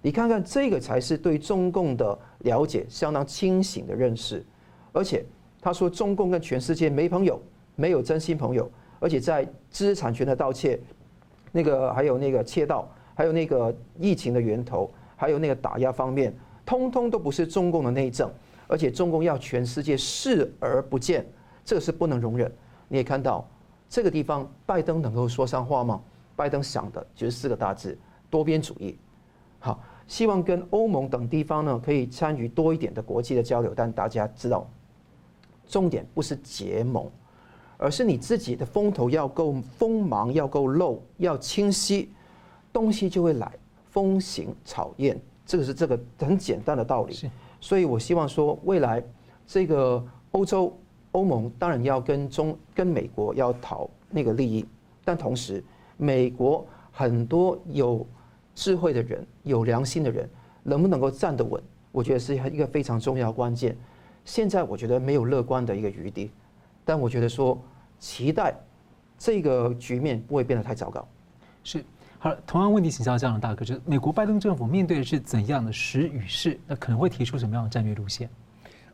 [0.00, 4.42] 你看看这个才是对中共的了解相当清醒的认识，
[4.92, 5.24] 而且
[5.60, 7.40] 他说中共跟全世界没朋友，
[7.74, 10.78] 没有真心朋友，而且在知识产权的盗窃，
[11.50, 12.88] 那个还有那个窃盗。
[13.14, 18.28] 还有那个疫情的源头，还有那个打压方面，通通都不是中共的内政，
[18.66, 21.24] 而且中共要全世界视而不见，
[21.62, 22.50] 这个是不能容忍。
[22.88, 23.46] 你也看到
[23.86, 26.02] 这个地方，拜登能够说上话吗？
[26.34, 27.96] 拜登想的就是四个大字：
[28.30, 28.98] 多边主义。
[29.58, 34.66] 好，希望跟欧盟等地方呢可以参与多一点的国际的交流，但大家知道，
[35.66, 37.10] 重点不是结盟，
[37.78, 42.10] 而是你自己的风头要够锋芒，要够露，要清晰。
[42.72, 43.52] 东西就会来，
[43.90, 47.30] 风行草偃，这个是这个很简单的道理。
[47.60, 49.04] 所以我希望说，未来
[49.46, 50.74] 这个欧洲
[51.10, 54.64] 欧盟当然要跟中跟美国要讨那个利益，
[55.04, 55.62] 但同时
[55.98, 58.06] 美国很多有
[58.54, 60.26] 智慧的人、有良心的人，
[60.62, 61.62] 能不能够站得稳？
[61.90, 63.76] 我觉得是一个非常重要关键。
[64.24, 66.30] 现在我觉得没有乐观的一个余地，
[66.84, 67.60] 但我觉得说
[67.98, 68.54] 期待
[69.18, 71.06] 这个局面不会变得太糟糕。
[71.64, 71.84] 是。
[72.18, 76.56] 好，同样问题请教这样的大哥，就是美国拜登政府面对的是怎样的时与势？
[76.68, 78.30] 那可能会提出什么样的战略路线？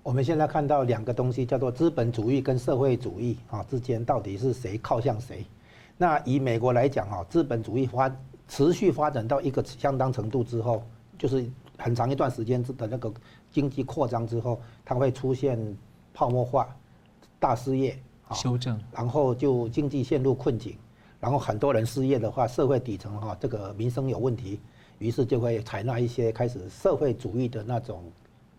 [0.03, 5.45] 我们现在看到两个东西，叫做资本主义跟社会主义啊之间到底是谁靠向谁？
[5.99, 8.11] 那以美国来讲啊，资本主义发
[8.49, 10.83] 持续发展到一个相当程度之后，
[11.19, 11.45] 就是
[11.77, 13.13] 很长一段时间的那个
[13.51, 15.59] 经济扩张之后，它会出现
[16.13, 16.75] 泡沫化、
[17.39, 17.99] 大失业、
[18.35, 20.77] 修正，然后就经济陷入困境。
[21.21, 24.61] 然后很多人失业的话，社会底层哈，这个民生有问题，
[25.01, 28.05] 于是就会采纳一些开始社会主义的那种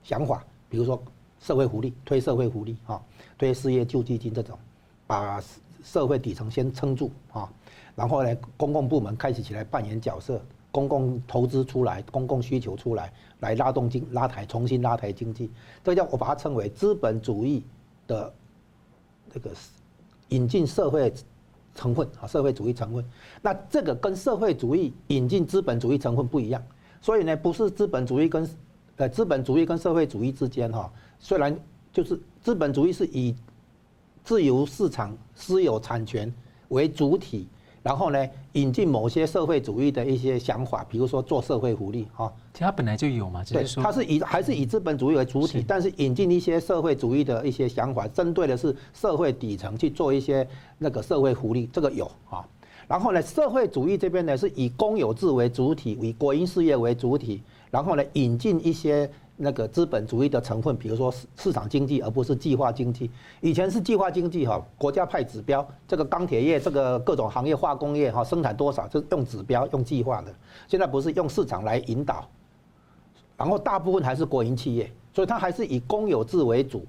[0.04, 1.02] 想法，比如说
[1.39, 3.02] 社会福利，推社会福利哈，
[3.38, 4.60] 推失业救济金这种，
[5.08, 5.41] 把
[5.86, 7.49] 社会底层先撑住啊，
[7.95, 15.49] 然后呢，公共部门开始起来扮演角色，公共投资出来，公共需求出来，来拉动经拉抬，重新拉抬经济，
[15.84, 17.63] 这叫我把它称为资本主义
[18.08, 18.32] 的
[19.32, 19.51] 这个
[20.29, 21.12] 引进社会
[21.73, 23.03] 成分啊，社会主义成分。
[23.41, 26.63] 那这个跟社会主义引进资本主义成分不一样，
[27.01, 28.47] 所以呢，不是资本主义跟
[28.97, 31.58] 呃资本主义跟社会主义之间哈，虽然
[31.91, 33.36] 就是资本主义是以
[34.23, 36.32] 自由市场、私有产权
[36.67, 37.47] 为主体，
[37.82, 52.46] 然后呢，引进某些社会主义的一些想法，比如说做社会福利，哈，其实它本来就有嘛，对，它是以还是以资本主义为主体，但是引进一些社会主义的一些想法，针对的是社会底层去做一些那个社会福利，这个有啊。
[52.88, 59.10] 然后呢，社会主义这边呢是以公有制为主体，以国营事业为主体，然后呢，引进一些。
[59.41, 63.10] 那个资本主义的成分，比如说市市场经济，而不是计划经济。
[63.39, 70.36] 以前是计划经济哈，国家派指标，这个钢铁业，这个各种行业，化工业哈，生产多少就是用指标、用计划的。
[70.67, 72.28] 现在不是用市场来引导，
[73.38, 76.86] 然后大部分还是国营企业，所以它还是以公有制为主，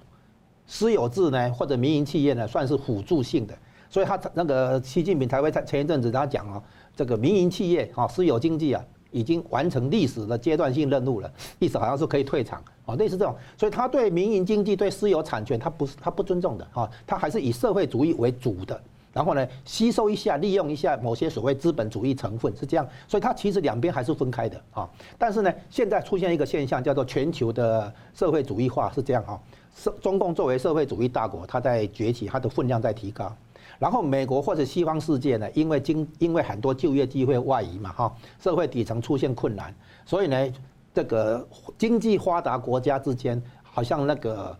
[0.66, 3.56] 私有制呢或者民营企业呢算是辅助性的。
[3.88, 6.60] 所以他那个习近平才会在前一阵子他讲哦，
[6.96, 8.84] 这个民营企业哈，私有经济啊。
[9.10, 18.80] 已经完成历史的阶段性任务了，意思好像是可以退场哦，类似这种，所以他对民营经济、对私有产权，他不是他不尊重的啊，他还是以社会主义为主的，
[19.12, 24.88] 然后呢，吸收一下、利用一下某些所谓资本主义成分是这样，所以他其实两边还是分开的啊。
[25.18, 29.38] 但是呢，现在出现一个现象叫做全球的社会主义化是这样啊，
[29.74, 33.32] 社中共作为社会主义大国，它在崛起，它的分量在提高。
[33.80, 40.52] 然后美国或者西方世界呢，因为经因为很多就业机会外移嘛，哈，社会底层出现困难，所以呢，
[40.92, 44.54] 这个经济发达国家之间，好像那个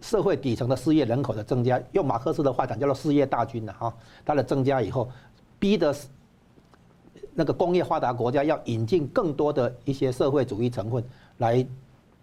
[0.00, 5.10] 社会底层的失业人口的增加，用马克思的话讲叫做失业大军了哈，它的增加以后，
[5.58, 5.94] 逼得
[7.34, 11.04] 那个工业发达国家要引进更多的一些社会主义成分，
[11.36, 11.66] 来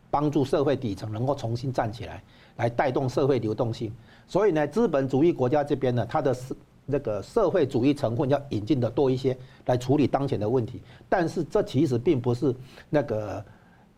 [0.09, 2.23] 帮助社会底层能够重新站起来，
[2.55, 3.93] 来带动社会流动性。
[4.27, 9.35] 所以呢，资本主义国家这边呢，它的社那个社会主义成分要引进的多一些，
[9.65, 10.81] 来处理当前的问题。
[11.09, 12.53] 但是这其实并不是
[12.89, 13.45] 那个，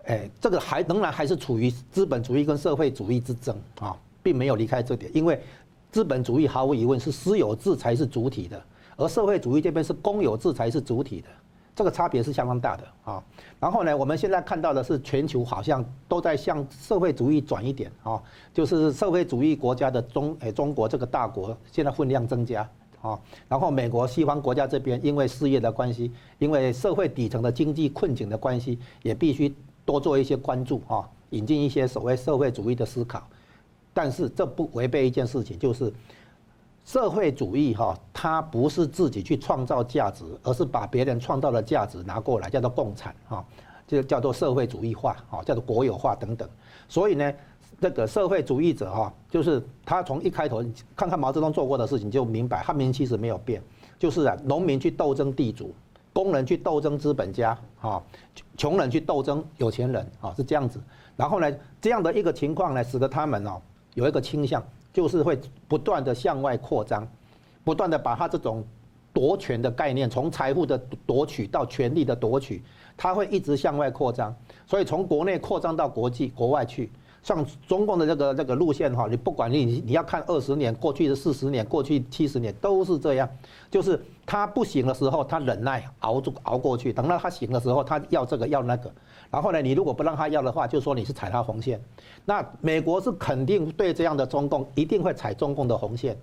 [0.06, 5.12] 哎，这个还仍然还是处于资本主义跟社会主义之争啊，并没有离开这点。
[5.14, 5.42] 因为
[5.92, 8.62] 资本主义毫无疑问是私有制才是主体的，
[8.96, 11.28] 而社会主义这边是公有制才是主体的。
[11.78, 13.24] 这个差别是相当大的啊，
[13.60, 18.20] 然后呢，我们现在看到的是全球好像都在向社会主义转一点啊，
[18.52, 22.68] 就是社会主义国家的中诶中国这个大国现在分量增加
[23.00, 33.22] 啊，然后美国西方国家这边因为失业的关系，因为社会底层的经济困境的关系，也必须多做一些关注啊，引进一些所谓社会主义的思考，
[33.94, 35.94] 但是这不违背一件事情，就是。
[36.88, 43.46] 社会主义哈，它不是自己去创造价值，而是把别人创造的价值拿过来，叫做共产哈，
[43.86, 46.48] 就叫做社会主义化哈，叫做国有化等等。
[46.88, 47.34] 所以呢，
[47.82, 50.64] 这个社会主义者哈，就是他从一开头
[50.96, 53.62] 看看毛泽东做过的事情，就明白汉民其实没有变，
[54.00, 55.76] 就是啊，农民去斗争地主，
[56.14, 57.50] 工人去斗争资本家
[57.82, 58.02] 啊，
[58.56, 60.80] 穷人去斗争有钱人啊，是这样子。
[61.18, 63.62] 然后呢，这样的一个情况呢，使得他们哦
[63.94, 64.64] 有一个倾向。
[64.98, 67.08] 就是会不断的向外扩张，
[67.64, 68.66] 不断的把他这种
[69.14, 72.64] 夺权的概念，从财富的夺取到权力的夺取，
[72.98, 76.90] 他会一直向外扩张，所以从国内扩张到国际国外去。
[77.22, 83.30] 像中共的这个这个路线哈，你不管你你要看二十年，过去的四十年，过去七十年都是这样，
[83.70, 88.92] 就是他不行的时候，他忍耐熬住熬过去，等到他行的时候，他要这个要那个。
[89.30, 91.80] 然后呢，你如果不让他要的话，就说你是踩他红线。
[92.26, 96.18] 那美国是肯定对这样的中共一定会踩中共的红线，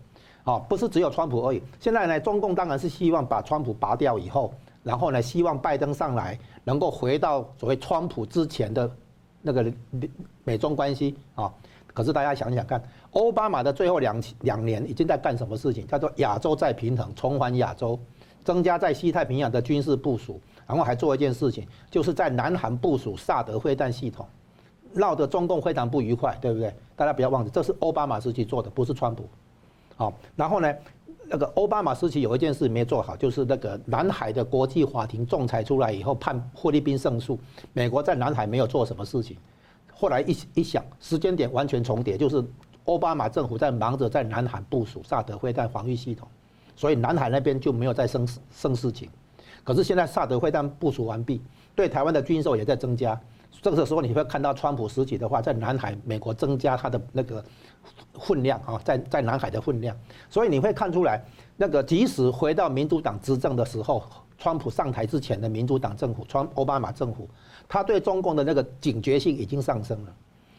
[0.44, 1.62] 啊，不是只有川普而已。
[1.80, 8.90] 现在呢，中共当然是希望把川普拔掉以后，然后呢，希望拜登上来能够回到所谓川普之前的
[9.42, 9.72] 那个
[10.44, 11.52] 美中关系啊。
[11.92, 15.86] 可是大家想想看，奥巴马的最后两两年已经在干什么事情？
[15.86, 17.96] 叫做亚洲再平衡，重返亚洲，
[18.44, 20.40] 增加在西太平洋的军事部署。
[20.66, 24.26] 然后还做一件事情，就是在南韩部署萨德飞弹系统，
[24.94, 26.74] 闹得中共非常不愉快，对不对？
[26.96, 29.28] 大家不要忘记，这是奥巴马时期做的，不是川普。
[29.94, 30.74] 好，然后呢，
[31.26, 37.38] 那个奥巴马时期有一件事没做好，就是那个南海的国际法庭仲裁出来以后判菲律宾胜诉，
[37.74, 39.36] 美国在南海没有做什么事情。
[39.92, 42.42] 后来一一想，时间点完全重叠，就是
[42.86, 46.26] 奥巴马政府在忙着在南海部署萨德飞弹防御系统，
[46.76, 49.08] 所以南海那边就没有再生生事情。
[49.62, 51.40] 可是现在萨德会战部署完毕，
[51.74, 53.18] 对台湾的军售也在增加，
[53.62, 57.42] 这个时候你会看到川普时期的话，在南海美国增加它的那个
[58.14, 59.96] 分量啊，在在南海的分量，
[60.28, 61.22] 所以你会看出来，
[61.56, 64.02] 那个即使回到民主党执政的时候，
[64.36, 67.26] 川普上台之前的民主党政府，川奥巴马政府，
[67.66, 70.14] 他对中共的那个警觉性已经上升了，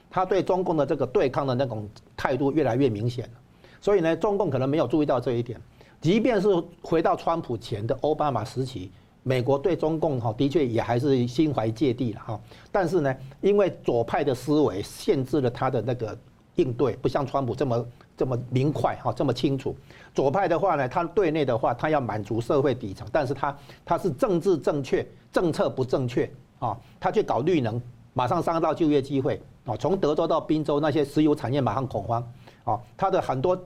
[0.10, 1.88] 他对中共的这个对抗的那种
[2.18, 3.34] 态度越来越明显了，
[3.80, 5.62] 所以呢，中共可能没有注意到这一点，
[6.06, 6.48] 即便是
[6.84, 8.92] 回到川普前的奥巴马时期。
[9.24, 12.40] 美国对中共哈的确也还是心怀芥蒂了哈，
[12.72, 16.16] 但是呢，因为左派的思维限制了他的那个
[16.58, 19.76] 应对，不像川普这么这么明快哈，这么清楚。
[20.14, 27.82] 左派的话呢，他对内的话，他要满足社会底层，但是他他是政治正确，政策不正确啊，他去搞绿能，
[28.14, 32.22] 马上伤到就业机会啊，从德州到宾州那些石油产业马上恐慌
[32.64, 33.60] 啊，他的很多。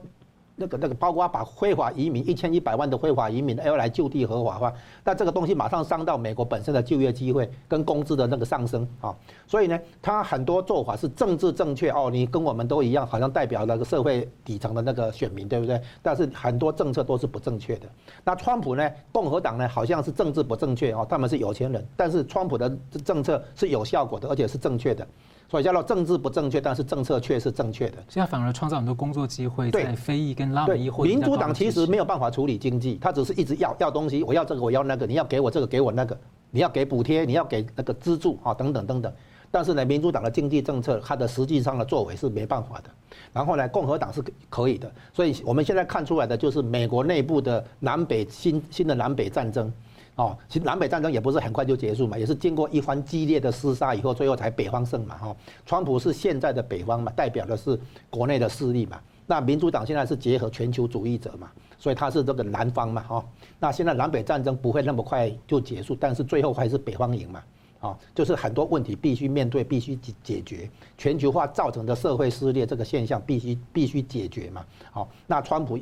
[0.60, 4.70] 那个那个，包括把非法移民一千一百万的非法移民要来就地合法化，
[5.02, 15.80] 那这个东西马上伤到美国本身的就业机会跟工资的那个上升啊，所以呢，他很多做法是政治正确哦，你跟我们都一样，好像代表那个社会底层的那个选民，对不对？
[16.02, 17.88] 但是很多政策都是不正确的。
[18.22, 22.70] 那川普呢，共和党呢，好像是政治不正确哦，他们是有钱人，但是川普的
[23.02, 25.06] 政策是有效果的，而且是正确的。
[25.50, 27.96] 所以叫做政治不正确，但是政策却是正确的。
[28.08, 30.88] 现在反而创造很多工作机会，在非裔跟拉美裔。
[31.02, 36.16] 民主党其实没有办法处理经济，他只是一直要要东西，我要这个，我要那个，你要给我这个，给我那个，
[36.52, 39.12] 你要给补贴，你要给那个资助啊，等等等等。
[39.50, 42.90] 但是呢，民主党的经济政策，它的实际上的作为是没办法的。
[43.32, 44.88] 然后呢，共和党是可以的。
[45.12, 49.72] 所以我们现在看出来的就是美国内部的南北新新的南北战争。
[50.20, 55.16] 哦，其实南北战争也不是很快就结束嘛，也是经过一番激烈的厮杀以后，最后才北方胜嘛。
[55.16, 59.00] 哈，川普是现在的北方嘛，代表的是国内的势力嘛。
[59.26, 63.02] 那民主党现在是结合全球主义者嘛，所以他是这个南方嘛。
[63.02, 63.24] 哈，
[63.58, 67.42] 那现在南北战争不会那么快就结束，但是最后还是北方赢嘛。
[67.80, 70.68] 啊，就是很多问题必须面对，必须解解决。
[70.98, 74.62] 全球化造成的社会撕裂这个现象必须必须解决嘛。
[74.92, 75.78] 好，那川普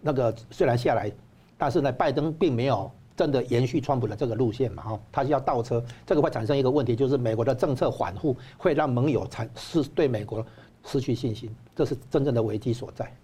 [0.00, 1.10] 那个虽然下来，
[1.58, 2.88] 但是呢，拜登并没有。
[3.20, 4.82] 真的延续川普的这个路线嘛？
[4.82, 10.42] 哈，他就要倒车，这个会产生一个问题，就是美国的政策缓护会让盟友产是对美国
[10.86, 13.14] 失去信心，这是真正的危机所在。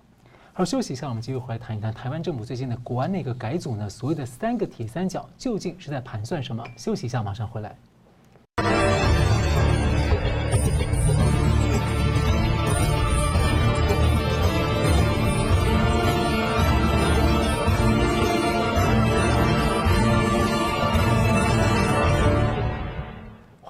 [0.53, 6.63] 好，休息一下，我们继续回来谈一谈台湾政府最近的国安内阁改组呢，所谓的三个铁三角究竟是在盘算什么？
[6.77, 7.75] 休息一下，马上回来。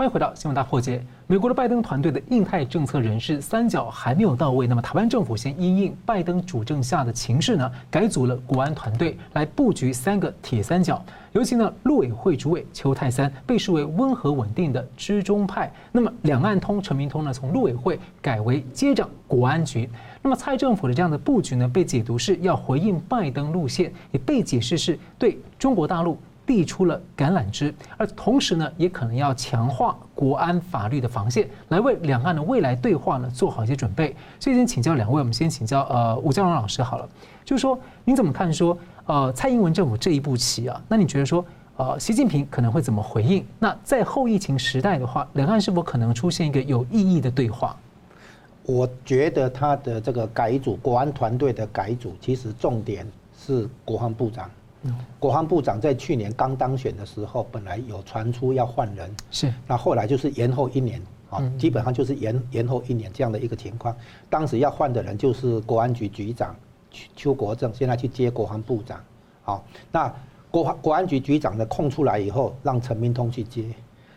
[0.06, 1.04] 迎回到新闻大破解。
[1.26, 11.04] 美国的拜登团队的印太政策人士三角还没有到位，那么台湾政府先因应拜登主政下的情势呢，改组了国安团队来布局三个铁三角。
[11.32, 15.70] 尤其呢，陆委会主委邱泰三被视为温和稳定的支中派。
[15.90, 19.90] 那么两岸通陈明通呢，从陆委会改为接掌国安局。
[20.22, 26.16] 那么蔡政府的这样的布局呢，被解读是要回应拜登路线，也被解释是对中国大陆。
[26.46, 34.14] 递出了橄榄枝，而同时呢，也可能要强化国安法律的防线，来为两岸的未来对话呢做好一些准备。
[34.38, 37.08] 所以先请教两位，我们先请教呃吴江荣老师好了，
[37.44, 40.80] 就是说您怎么看说呃蔡英文政府这一步棋啊？
[40.88, 41.44] 那你觉得说
[41.76, 43.44] 呃习近平可能会怎么回应？
[43.58, 47.76] 那在后疫情时代的话，两岸是否可能出现一个有意义的对话？
[48.62, 53.06] 我觉得他的这个改组国安团队的改组，其实重点
[53.38, 54.50] 是国防部长。
[55.18, 63.96] 国防部长在去年刚当选的时候，本来有传出要换人，是，那后来就是延后一年，啊，基本上就是延延后一年这样的一个情况。
[64.28, 66.54] 当时要换的人就是国安局局长
[67.14, 69.00] 邱国正，现在去接国防部长，
[69.42, 70.14] 好，那
[70.50, 73.64] 国国安局局长的空出来以后，让陈明通去接，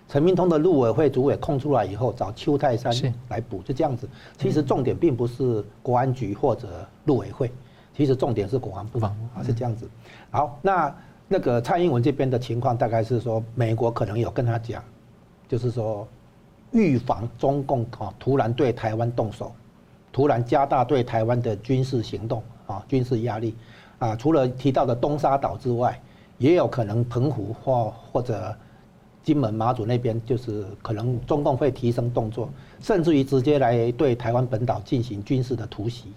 [0.07, 2.93] 陈明通的陆委会主委空出来以后，找邱泰山
[3.27, 4.07] 来补，就这样子。
[4.37, 7.51] 其实重点并不是国安局或者陆委会。
[7.91, 9.13] 其实重点是国防部啊，
[9.43, 9.89] 是这样子。
[10.31, 10.95] 好，那
[11.27, 14.83] 那个蔡英文这边的情况大概是说，美国可能有跟他讲，
[15.47, 16.07] 就是说
[16.71, 19.51] 预防中共啊突然对台湾动手，
[20.11, 23.55] 突然加大对台湾的军事行动啊，军事压力
[23.97, 24.15] 啊。
[24.15, 25.99] 除了提到的东沙岛之外，
[26.37, 28.55] 也有可能澎湖或或者
[29.23, 32.49] 金门马祖那边，就是可能中共会提升动作，
[32.79, 36.13] 甚至于直接来对台湾本岛进行军事的突袭。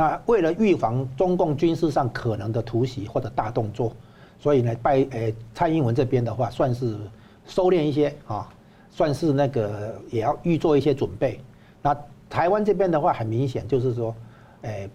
[0.00, 3.92] 那为了预防中共军事上可能的突袭或者大动作，
[4.38, 6.96] 所以呢，拜诶蔡英文这边的话，算是
[7.44, 8.48] 收敛一些啊，
[8.88, 11.38] 算是那个也要预做一些准备。
[11.82, 11.94] 那
[12.30, 14.14] 台湾这边的话，很明显就是说，
[14.62, 14.88] 诶，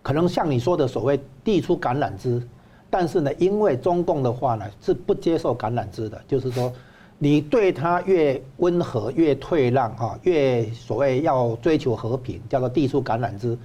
[0.00, 2.42] 可能像你说的所谓递出橄榄枝，
[2.88, 6.72] 但是呢，因为中共的话呢是不接受橄榄枝的，就是说。
[7.18, 13.56] 你对他越温和、越退让哈，越所谓要追求和平，叫做递出橄榄枝，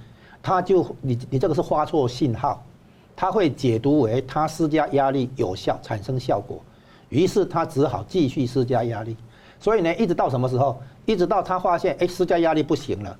[0.48, 2.64] 他就你你这个是发错信号，
[3.14, 6.58] 他会解读为他施加压力有效，产生效果，
[7.10, 9.14] 于是他只好继续施加压力。
[9.60, 10.80] 所以呢，一直到什么时候？
[11.04, 13.18] 一直到他发现哎，施加压力不行了，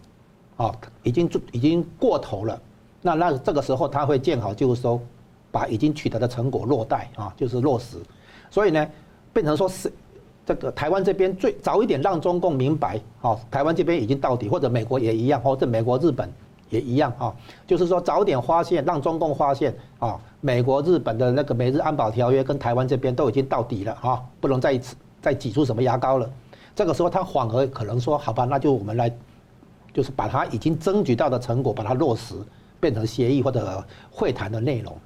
[0.57, 2.59] 哦，已经已经过头了，
[3.03, 4.99] 那那这个时候他会见好就收，
[5.51, 7.99] 把已经取得的成果落袋啊，就是落实。
[8.51, 8.89] 所以呢，
[9.35, 9.93] 变成说是
[10.47, 16.33] 这个台湾这边最早一点让中共明白，哦，台湾这边已经到底，或者美国也一样，或者美国、日本
[16.71, 17.35] 也一样啊，
[17.67, 24.81] 就是说早点发现，让中共发现啊，美国、日本的那个美日安保条约跟台湾这边都已经到底了啊，不能再
[25.21, 26.31] 再挤出什么牙膏了。
[26.75, 29.13] 这个时候他反而可能说，好吧，那就我们来，
[29.93, 32.35] 就是把他已经争取到的成果把它落实，
[32.79, 34.97] 变成协议或者会谈的内容，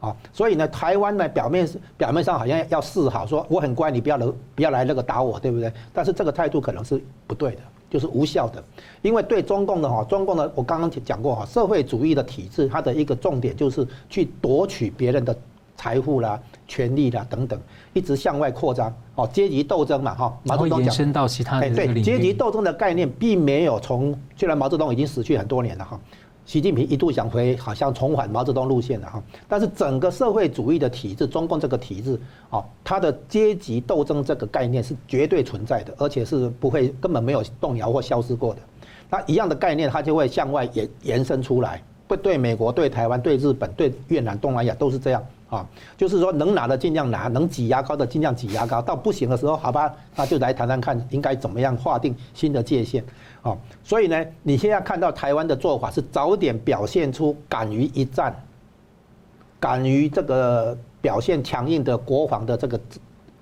[0.00, 5.72] 啊，所以呢，台湾呢表面表面上好像要示好，说我很乖，你不要来不要来那个打我，对不对？
[5.92, 7.60] 但是这个态度可能是不对的，
[7.90, 8.62] 就是无效的，
[9.02, 15.36] 因为对中共的哈，中共的我刚刚讲过哈，社会主义的体制，它的一个重点就是去夺取别人的
[15.76, 16.40] 财富啦。
[16.68, 17.60] 权利啦等等，
[17.92, 25.98] 一直向外扩张，哦，阶级斗争嘛，哈，毛泽东讲，延伸到其他的对阶级斗争的概念并没有从，虽然毛泽东已经死去很多年了哈，
[26.46, 32.18] 习近平一度想回，好像重返毛泽东路线了哈，但是整个社会主义的体制，中共这个体制，
[32.50, 38.60] 哦，它的阶级斗争这个概念是绝对存在的，而且是不会根本没有动摇或消失过的，
[39.08, 45.24] 那一样的概念，它就会向外延延伸出来，会对美国、对台湾、对日本、对越南、东南亚都是这样。
[45.50, 45.66] 啊，
[45.96, 53.04] 就是说能拿的尽量拿，能挤牙膏的尽量挤牙膏，到不行的时候，好吧，那就来谈谈看，应该怎么样划定新的界限。
[53.42, 58.34] 哦，所以呢，你现在看到台湾的做法是早点表现出敢于一战，
[59.58, 62.78] 敢于这个表现强硬的国防的这个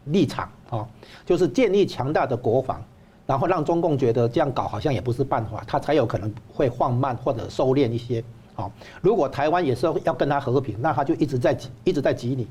[0.04, 0.86] 立场啊，
[1.26, 2.82] 就是建立强大的国防，
[3.26, 8.22] 然后让中共觉得这样搞好像也不是办法，他才有可能会放慢或者收敛一些。
[8.54, 8.68] 啊，
[9.00, 12.48] 如果台湾也是要跟他和平，那他就一直在一直在挤你，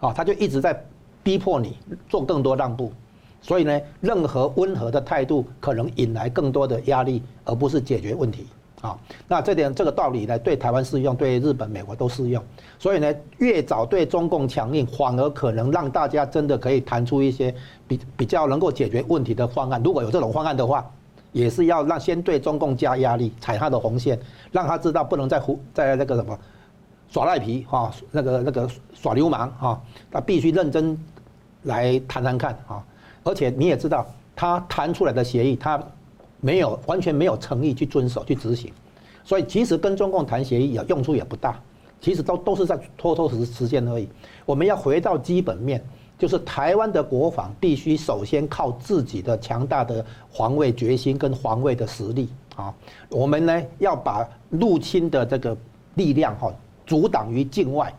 [0.00, 0.82] 啊，他就一直在
[1.22, 1.76] 逼迫你
[2.08, 2.90] 做更多让步，
[3.40, 8.46] 所以呢，任何温和的态度可能引来更多的压力，而不是解决问题。
[8.80, 12.42] 啊，那这点这个道理呢，对台湾适用，对日本、美国都适用。
[12.78, 17.54] 所以呢，越早对中共强硬，反而可能让大家真的可以谈出一些
[17.86, 19.82] 比比较能够解决问题的方案。
[19.82, 20.90] 如果有这种方案的话。
[21.32, 24.18] 也是要让先对中共加压力，踩他的红线，
[24.50, 26.36] 让他知道不能再胡在那个什么
[27.08, 29.80] 耍赖皮哈，那个那个耍流氓哈，
[30.10, 30.98] 他必须认真
[31.62, 32.82] 来谈谈看啊。
[33.22, 35.82] 而且你也知道，他谈出来的协议，他
[36.40, 38.72] 没有完全没有诚意去遵守去执行，
[39.24, 41.60] 所以其实跟中共谈协议也用处也不大，
[42.00, 44.08] 其实都都是在拖拖时时间而已。
[44.44, 45.82] 我们要回到基本面。
[46.18, 52.74] 就是台湾的国防必须首先靠自己的强大的防卫决心跟防卫的实力啊，
[53.08, 55.56] 我们呢要把入侵的这个
[55.94, 56.52] 力量哈
[56.86, 57.90] 阻挡于境外，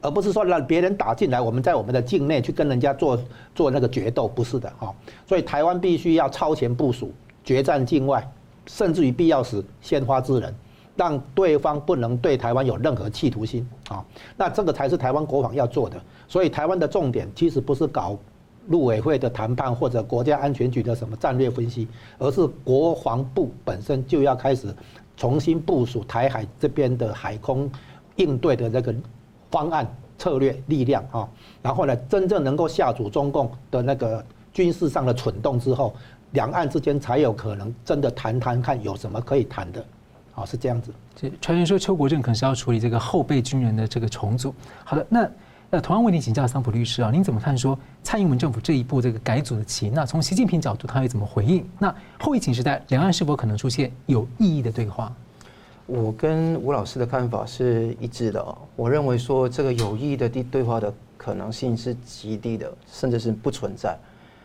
[0.00, 3.18] 而不是说让别人打进来，我们在我们的境内去跟人家做
[3.54, 4.94] 做那个决斗，不是的哈。
[5.26, 7.12] 所以台湾必须要超前部署，
[7.44, 8.26] 决战境外，
[8.66, 10.54] 甚至于必要时先发制人。
[10.96, 14.04] 让对方不能对台湾有任何企图心啊，
[14.36, 15.98] 那这个才是台湾国防要做的。
[16.28, 18.18] 所以台湾的重点其实不是搞
[18.66, 21.88] 陆委会的谈判或者国家安全局的什么战略分析，
[22.18, 24.74] 而是国防部本身就要开始
[25.16, 27.70] 重新部署台海这边的海空
[28.16, 28.94] 应对的这个
[29.50, 29.86] 方案、
[30.18, 31.28] 策略、力量啊。
[31.62, 35.94] 然后呢，真正能够下阻中共的那个军事上的蠢动之后，
[36.32, 39.84] 两岸之间才有可能真的谈谈看有什么可以谈的。
[40.34, 40.92] 啊，是这样子。
[41.14, 44.54] 这传言说邱国正可能是要处理这个后备军人的这个重组。
[44.84, 45.28] 好的，那
[45.70, 49.90] 呃，同样问题请教桑普律师啊，您怎么看说蔡英文政府这一步这个改组的棋？
[49.90, 51.64] 那从习近平角度，他会怎么回应？
[51.78, 55.12] 那后疫情时代，两岸是否可能出现有意义的对话？
[55.92, 58.58] 我跟吴老师的看法是一致的。
[58.76, 63.98] 我认为说这个有意义的对对话的可能性是极低的，甚至是不存在。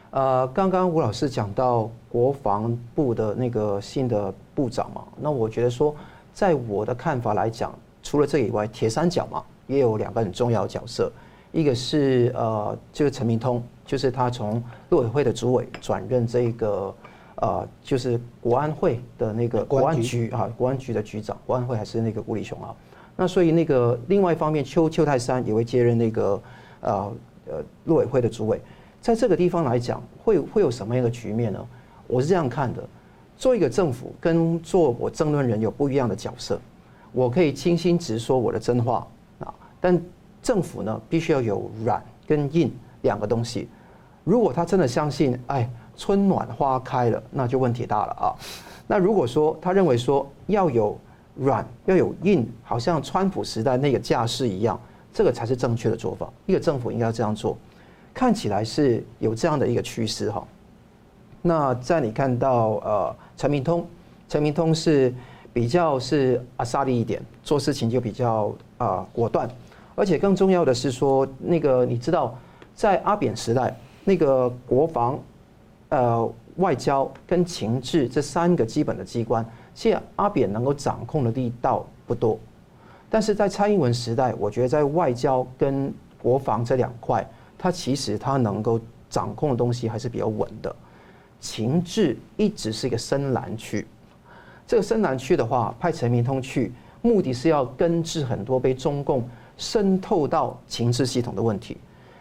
[0.09, 5.95] 呃，刚刚吴老师讲到国防部的那个新的部长嘛，那我觉得说，
[6.33, 7.71] 在我的看法来讲，
[8.01, 11.11] 除了这以外，铁三角嘛，也有两个很重要的角色，
[11.51, 16.91] 一个是呃，就是陈明通，就是他从陆委会的主委转任这个
[17.35, 22.73] 呃，就是国安会的那个国安局啊，国安局的局长，国安会还是那个吴立雄啊，
[23.15, 26.41] 那所以那个另外一方面，邱邱泰山也会接任那个
[26.81, 27.13] 呃
[27.47, 28.61] 呃陆委会的主委。
[29.01, 31.63] 在这个地方来讲，会会有什么样的局面呢？
[32.07, 32.83] 我是这样看的：
[33.37, 36.59] 做一个政府跟做我争论人有不一样的角色。
[37.11, 39.07] 我可以清心直说我的真话
[39.39, 40.01] 啊，但
[40.41, 42.73] 政府呢，必须要有软跟硬
[43.03, 43.69] 两个东西。
[44.23, 48.35] 如果他真的相信，哎，春暖花开了，那就问题大了啊。
[48.87, 50.97] 那如果说他认为说要有
[51.35, 54.79] 软要有硬，好像川普时代那个架势一样，
[55.13, 56.29] 这个才是正确的做法。
[56.45, 57.57] 一个政府应该要这样做，
[58.13, 60.45] 看起来是有这样的一个趋势哈。
[61.41, 63.85] 那在你看到呃陈明通，
[64.27, 65.13] 陈明通是
[65.51, 69.49] 比较是阿萨利一点，做事情就比较啊、呃、果断，
[69.95, 72.37] 而且更重要的是说，那个你知道
[72.75, 73.75] 在阿扁时代。
[74.07, 75.19] 那个国防、
[75.95, 82.37] 呃外交跟情治这三个基本的机关，现在阿扁能够掌控的力道不多，
[83.09, 87.25] 但是在蔡英文时代，我觉得在外交跟国防这两块，
[87.57, 88.79] 他其实他能够
[89.09, 90.75] 掌控的东西还是比较稳的。
[91.39, 93.85] 情治一直是一个深蓝区，
[94.67, 99.23] 这个深蓝区的话，派陈明通去，目的是要根治很多被中共
[99.57, 101.77] 渗透到情治系统的问题。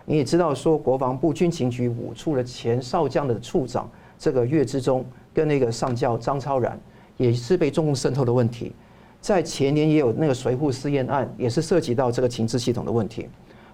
[0.06, 3.88] 你也知道，说国防部军情局五处的前少将的处长
[4.18, 6.78] 这个岳志忠跟那个上校张超然，
[7.16, 8.72] 也是被中共渗透的问题。
[9.20, 13.26] 在前年也有那个随扈试验案，也是涉及到这个情治系统的问题。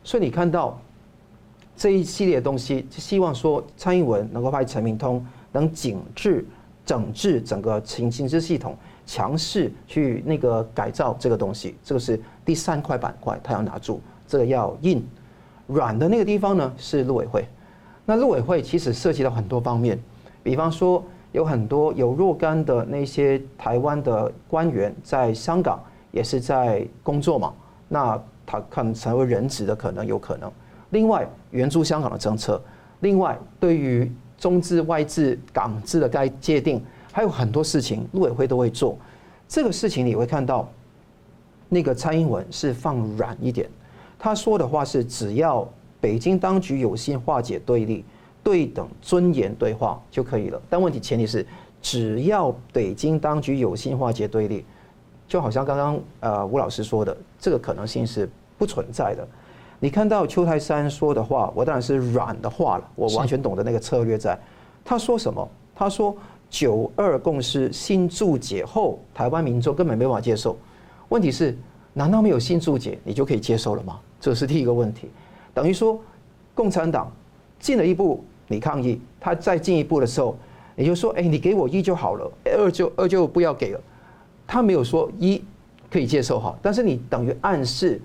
[0.05, 0.81] 所以你看到
[1.77, 6.47] 这一系列的东西，就希望说蔡英文能够派陈明通能紧致
[6.87, 11.75] 整治整个情情治系统，强势去那个改造这个东西。
[11.83, 15.05] 这个是第三块板块，他要拿住，这个要硬。
[15.71, 17.47] 软的那个地方呢，是陆委会，
[18.05, 19.99] 那陆委会其实涉及到很多方面，
[20.43, 21.03] 比方说
[21.33, 27.53] 有很多有若干的那些台湾的官员在香港也是在工作嘛，
[27.89, 30.51] 那他可能成为人质的可能有可能。
[30.91, 32.61] 另外援助香港的政策，
[32.99, 38.99] 另外对于中资外资港资的该界定，还有很多事情陆委会都会做。
[39.47, 40.69] 这个事情你会看到，
[41.69, 43.69] 那个蔡英文是放软一点。
[44.23, 45.67] 他说的话是：只要
[45.99, 48.05] 北京当局有心化解对立、
[48.45, 50.61] 对等、尊严对话就可以了。
[50.69, 51.45] 但问题前提是，
[51.81, 54.63] 只要北京当局有心化解对立，
[55.27, 59.27] 就好像刚刚呃吴老师说的，这个可能性是不存在的。
[59.79, 64.39] 你看到邱太三说的话，我当然是软的话了，我完全懂得那个策略在。
[64.85, 65.49] 他说什么？
[65.75, 66.15] 他说
[66.51, 70.59] 九二共识新注解后，台湾民众根本没办法接受。
[71.09, 71.57] 问题是，
[71.95, 73.99] 难道没有新注解，你就可以接受了吗？
[74.21, 75.09] 这是第一个问题，
[75.55, 75.99] 等于说，
[76.55, 77.11] 共产党
[77.59, 80.37] 进了一步，你抗议；他再进一步的时候，
[80.77, 83.81] 你就说：“哎，你给我一就好了，二就二就不要给了。”
[84.47, 85.43] 他没有说一
[85.91, 88.01] 可以接受哈，但是你等于暗示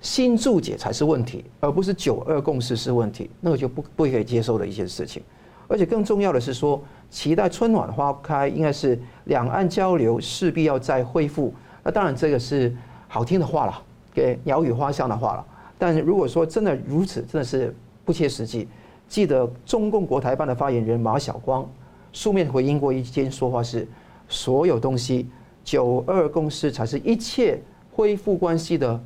[0.00, 5.22] 新注解才是问题，而不是九二共识是问题，那个就不不可以接受的一些事情。
[5.68, 11.54] 而且更重要的是说，期待春暖花开，应该是两岸交流势必要再恢复。
[11.84, 12.74] 那当然这个是
[13.06, 15.46] 好听的话了，给鸟语花香的话了。
[15.80, 17.74] 但如果说真的如此，真的是
[18.04, 18.68] 不切实际。
[19.08, 21.66] 记得中共国台办的发言人马晓光
[22.12, 23.88] 书面回应过一件说话是：
[24.28, 25.26] 所有东西
[25.64, 27.58] 九二共识才是一切
[27.90, 29.02] 恢复关系的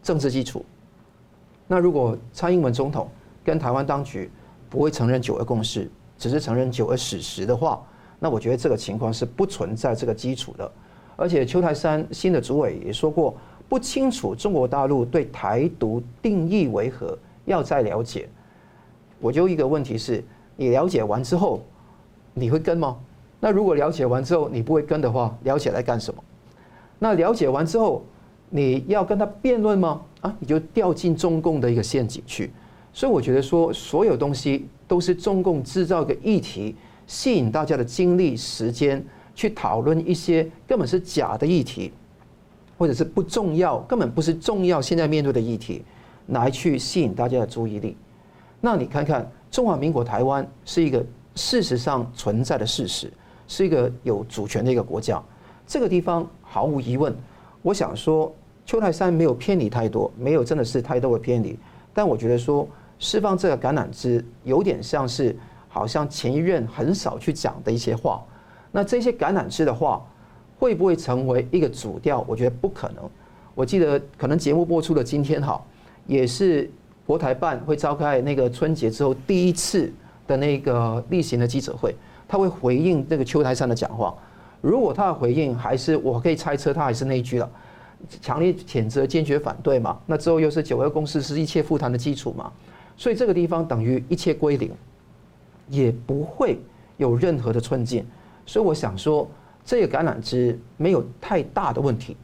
[0.00, 0.64] 政治基础。
[1.66, 3.08] 那如果蔡英文总统
[3.42, 4.30] 跟台湾当局
[4.70, 7.84] 不会承认九二共识，只是承认九二史实的话，
[8.20, 10.70] 那我觉得这个情况是不存在这个基础的。
[11.16, 13.36] 而且邱台山新的主委也说过。
[13.72, 18.28] 不清楚中国大陆对台独定义为何，要再了解。
[19.18, 20.22] 我就一个问题是：
[20.56, 21.62] 你了解完之后，
[22.34, 22.98] 你会跟吗？
[23.40, 26.22] 那如果了解完之后你不会跟的话，了解来干什么？
[26.98, 28.04] 那了解完之后，
[28.50, 30.02] 你要跟他辩论吗？
[30.20, 32.50] 啊，你就掉进中共的一个陷阱去。
[32.92, 39.02] 所以我觉得说，所有东西都是中共制造一个议题，吸引大家的精力、时间
[39.34, 41.90] 去讨论一些根本是假的议题。
[42.82, 45.84] 或者是不重要，根本不是重要，现在面对的议题，
[46.26, 47.96] 来去吸引大家的注意力。
[48.60, 51.00] 那你看看中华民国台湾是一个
[51.36, 53.08] 事实上存在的事实，
[53.46, 55.22] 是一个有主权的一个国家。
[55.64, 57.14] 这个地方毫无疑问，
[57.62, 58.34] 我想说
[58.66, 61.56] 邱泰山没有偏离太多，没有真的是太多的偏离。
[61.94, 62.66] 但我觉得说
[62.98, 68.20] 释放这个橄榄枝，有点像是好像前一任很少去讲的一些话。
[68.72, 70.04] 那这些橄榄枝的话。
[70.62, 72.24] 会不会成为一个主调？
[72.28, 72.98] 我觉得不可能。
[73.52, 75.60] 我记得可能节目播出的今天哈，
[76.06, 76.70] 也是
[77.04, 79.92] 国台办会召开那个春节之后第一次
[80.24, 81.92] 的那个例行的记者会，
[82.28, 84.14] 他会回应那个邱台三的讲话。
[84.60, 87.50] 如果他的回应还是我可以猜测，他还是那一句了，
[88.20, 89.98] 强烈谴责、坚决反对嘛。
[90.06, 92.52] 那之后又是九二共识是一切复谈的基础嘛。
[92.96, 94.70] 所以这个地方等于一切归零，
[95.68, 96.60] 也不会
[96.98, 98.06] 有任何的寸进。
[98.46, 99.28] 所以我想说。
[99.64, 102.16] 这个橄榄枝没有太大的问题，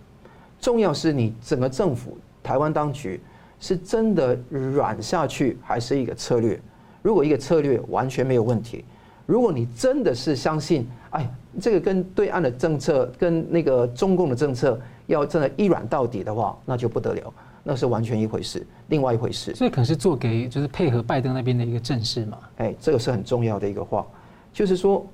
[0.61, 3.21] 重要是你整个政府、台湾当局
[3.61, 6.61] 是真的软下去，还是一个策略？
[7.03, 8.85] 如果一个策略完全没有问题，
[9.25, 11.31] 如果你真的是相信，哎，
[11.61, 17.33] 这个跟对岸的政策跟那个中共的政策要真的一软到底的话，那就不得了，
[17.63, 19.53] 那是完全一回事，另外一回事。
[19.53, 22.39] 这可能是做给就是配合拜登那边的一个阵势嘛。
[22.57, 24.07] 哎，这个是很重要的一个话，
[24.53, 25.07] 就是说，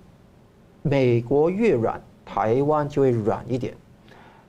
[0.83, 2.01] 美国越软，
[2.35, 3.73] 台湾就会软一点。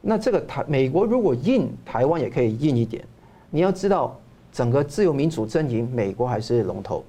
[0.01, 3.05] 那这个台美国如果硬，台湾也可以硬一点。
[3.51, 4.19] 你要知道，
[4.51, 7.03] 整个自由民主阵营，美国还是龙头。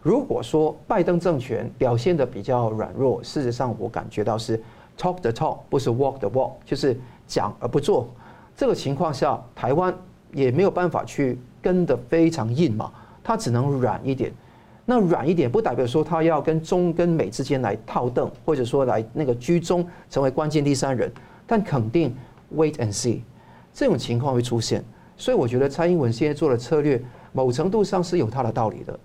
[0.00, 4.56] 如果说拜登政权表现的比较软弱，事实上我感觉到是
[4.96, 8.08] talk the talk，不是 walk the walk，就是讲而不做。
[8.56, 9.92] 这个情况下，台湾
[10.32, 12.92] 也没有办法去跟得非常硬嘛，
[13.24, 14.32] 它只能软一点。
[14.90, 21.08] 那软一点不代表说他要跟中跟美之间来套凳，或者说来那个居中成为关键第三人，
[21.46, 22.12] 但肯定
[22.56, 23.20] wait and see，
[23.72, 24.84] 这种情况会出现。
[25.16, 28.98] 所以我觉得蔡英文现在做的策略，某程度上是有他的道理的。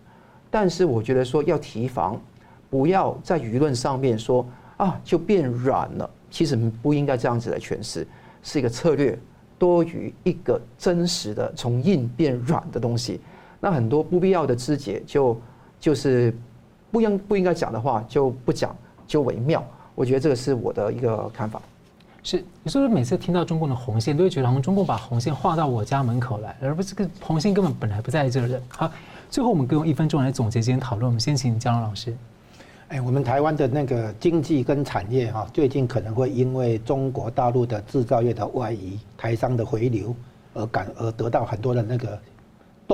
[0.49, 2.19] 但是我觉得说要提防，
[2.67, 4.43] 不要在舆论上面说
[4.77, 8.07] 啊就变软了，其实不应该这样子来诠释，
[8.41, 9.15] 是一个策略
[9.59, 13.19] 多于一个真实的从硬变软的东西。
[13.59, 15.39] 那很多不必要的枝节就
[15.85, 16.35] 就是
[16.89, 18.75] 不应不应该讲的话就不讲
[19.05, 19.63] 就为妙。
[19.93, 21.61] 我觉得这个是我的一个看法。
[22.23, 28.61] 是，你是不是每次听到中共的红线，都会觉得好像中共把红线画到我家门口来，而不是这个红线根本本来不在这儿。
[28.67, 28.91] 好。
[29.29, 31.07] 最后，我们各用一分钟来总结今天讨论。
[31.07, 32.15] 我们先请江龙老师。
[32.87, 40.15] 哎，我们台湾的那个经济跟产业哈，最近可能会因为中国大陆的制造业的外移、台商的回流
[40.55, 42.17] 而感而得到很多的那个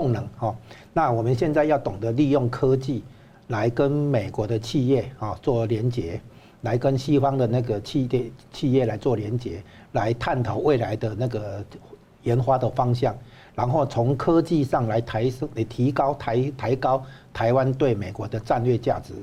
[0.02, 0.56] 动能哈。
[0.94, 3.04] 那我们现在要懂得利用科技
[3.50, 6.20] 来跟美国的企业啊做连接，
[6.62, 11.64] 来跟西方的那个企业企业来做连接，来探讨未来的那个
[12.24, 13.16] 研发的方向。
[13.54, 19.14] 然后从科技上来抬升、来提高、台抬高台湾对美国的战略价值，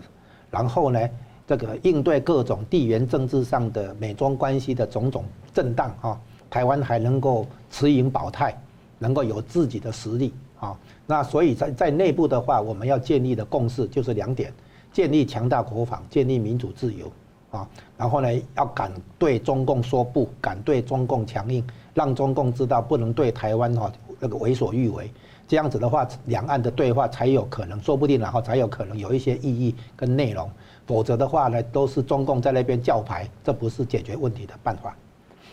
[0.48, 1.00] 然后呢，
[1.44, 8.56] 这个应对各种地缘政治上的美中关系的种种震荡啊，台湾还能够持盈保泰，
[8.98, 10.78] 能够有自己的实力啊。
[11.06, 14.52] 那所以在在内部的话，我们要建立的共识就是两点：
[14.92, 17.10] 建立强大国防，建立民主自由
[17.50, 17.68] 啊。
[17.96, 23.92] 然后呢，要敢对中共说不，敢对中共强硬，让中共知道不能对台湾哈。
[24.20, 25.08] 那个为所欲为，
[25.46, 30.50] 这样子的话，两岸的对话才有可能，说不定然后才有可能有一些意义跟内容，
[30.88, 34.96] 否则的话呢，都是中共在那边叫牌，这不是解决问题的办法。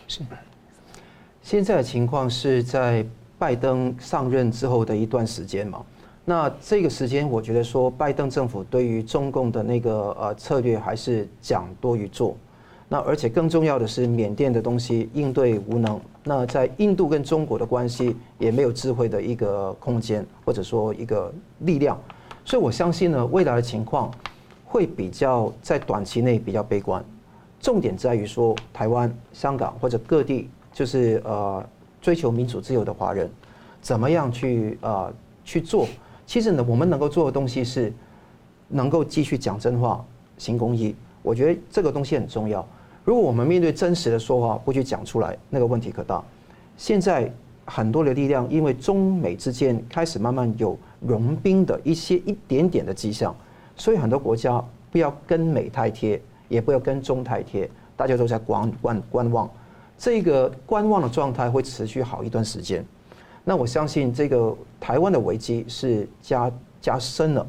[0.08, 0.20] 是。
[1.42, 3.06] 现在的情况是在
[3.38, 5.82] 拜登上任之后的一段时间嘛？
[6.24, 12.36] 那这个时间，我觉得说拜登政府对于中共的那个呃策略还是讲多于做。
[12.88, 16.00] 那而且更重要的是，缅甸的东西应对无能。
[16.22, 21.98] 那在印度跟中国的关系也没有智慧的一个空间，或者说一个力量。
[22.44, 24.10] 所以我相信呢，未来的情况
[24.64, 27.04] 会比较在短期内比较悲观。
[27.60, 31.64] 重点在于说，台湾、香港或者各地，就是呃
[32.06, 33.28] 追求民主自由的华人，
[33.82, 35.12] 怎么样去呃
[35.44, 35.88] 去做？
[36.24, 37.92] 其实呢，我们能够做的东西是
[38.68, 40.04] 能够继续讲真话、
[40.38, 40.94] 行公益。
[41.20, 42.64] 我觉得这个东西很重要。
[43.04, 46.22] 如果我们面对真实的说话不去讲出来，那个问题可大。
[46.76, 47.28] 现在
[47.64, 53.34] 很多的力量，因为中美之间开始慢慢有融冰的一些一点点的迹象，
[53.74, 59.50] 所以很多国家不要跟美太贴，也不要跟中太贴，大家都在观观观望。
[59.98, 62.84] 这个观望的状态会持续好一段时间。
[63.44, 67.46] 那我相信这个台湾的危机是加加深了，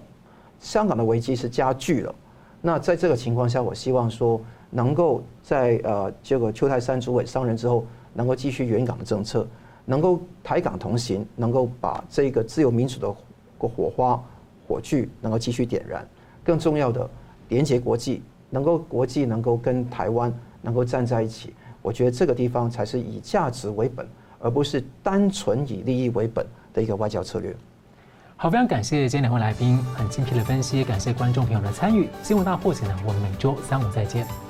[0.60, 2.16] 香港的危机是加剧了。
[2.62, 4.42] 那在这个情况下，我希望说。
[4.70, 9.48] 能够在呃这个邱泰山主委上任之后，能够继续援港的政策，
[9.86, 13.08] 能够台港同行，能够把这个自由民主的
[13.58, 14.22] 个火花
[14.68, 16.06] 火炬能够继续点燃。
[16.44, 17.10] 更重要的，
[17.48, 20.32] 连接国际，能够国际能够跟台湾
[20.62, 21.54] 能够站在一起。
[21.82, 24.08] 我觉得这个地方才是以价值为本，
[24.40, 27.56] 而不是单纯以利益为本的一个外交策略。
[28.36, 32.08] 好，非常感谢今天两位来宾很精辟的分析，感谢观众朋友的参与。
[32.22, 34.47] 新闻大破解呢，我们每周三五再见。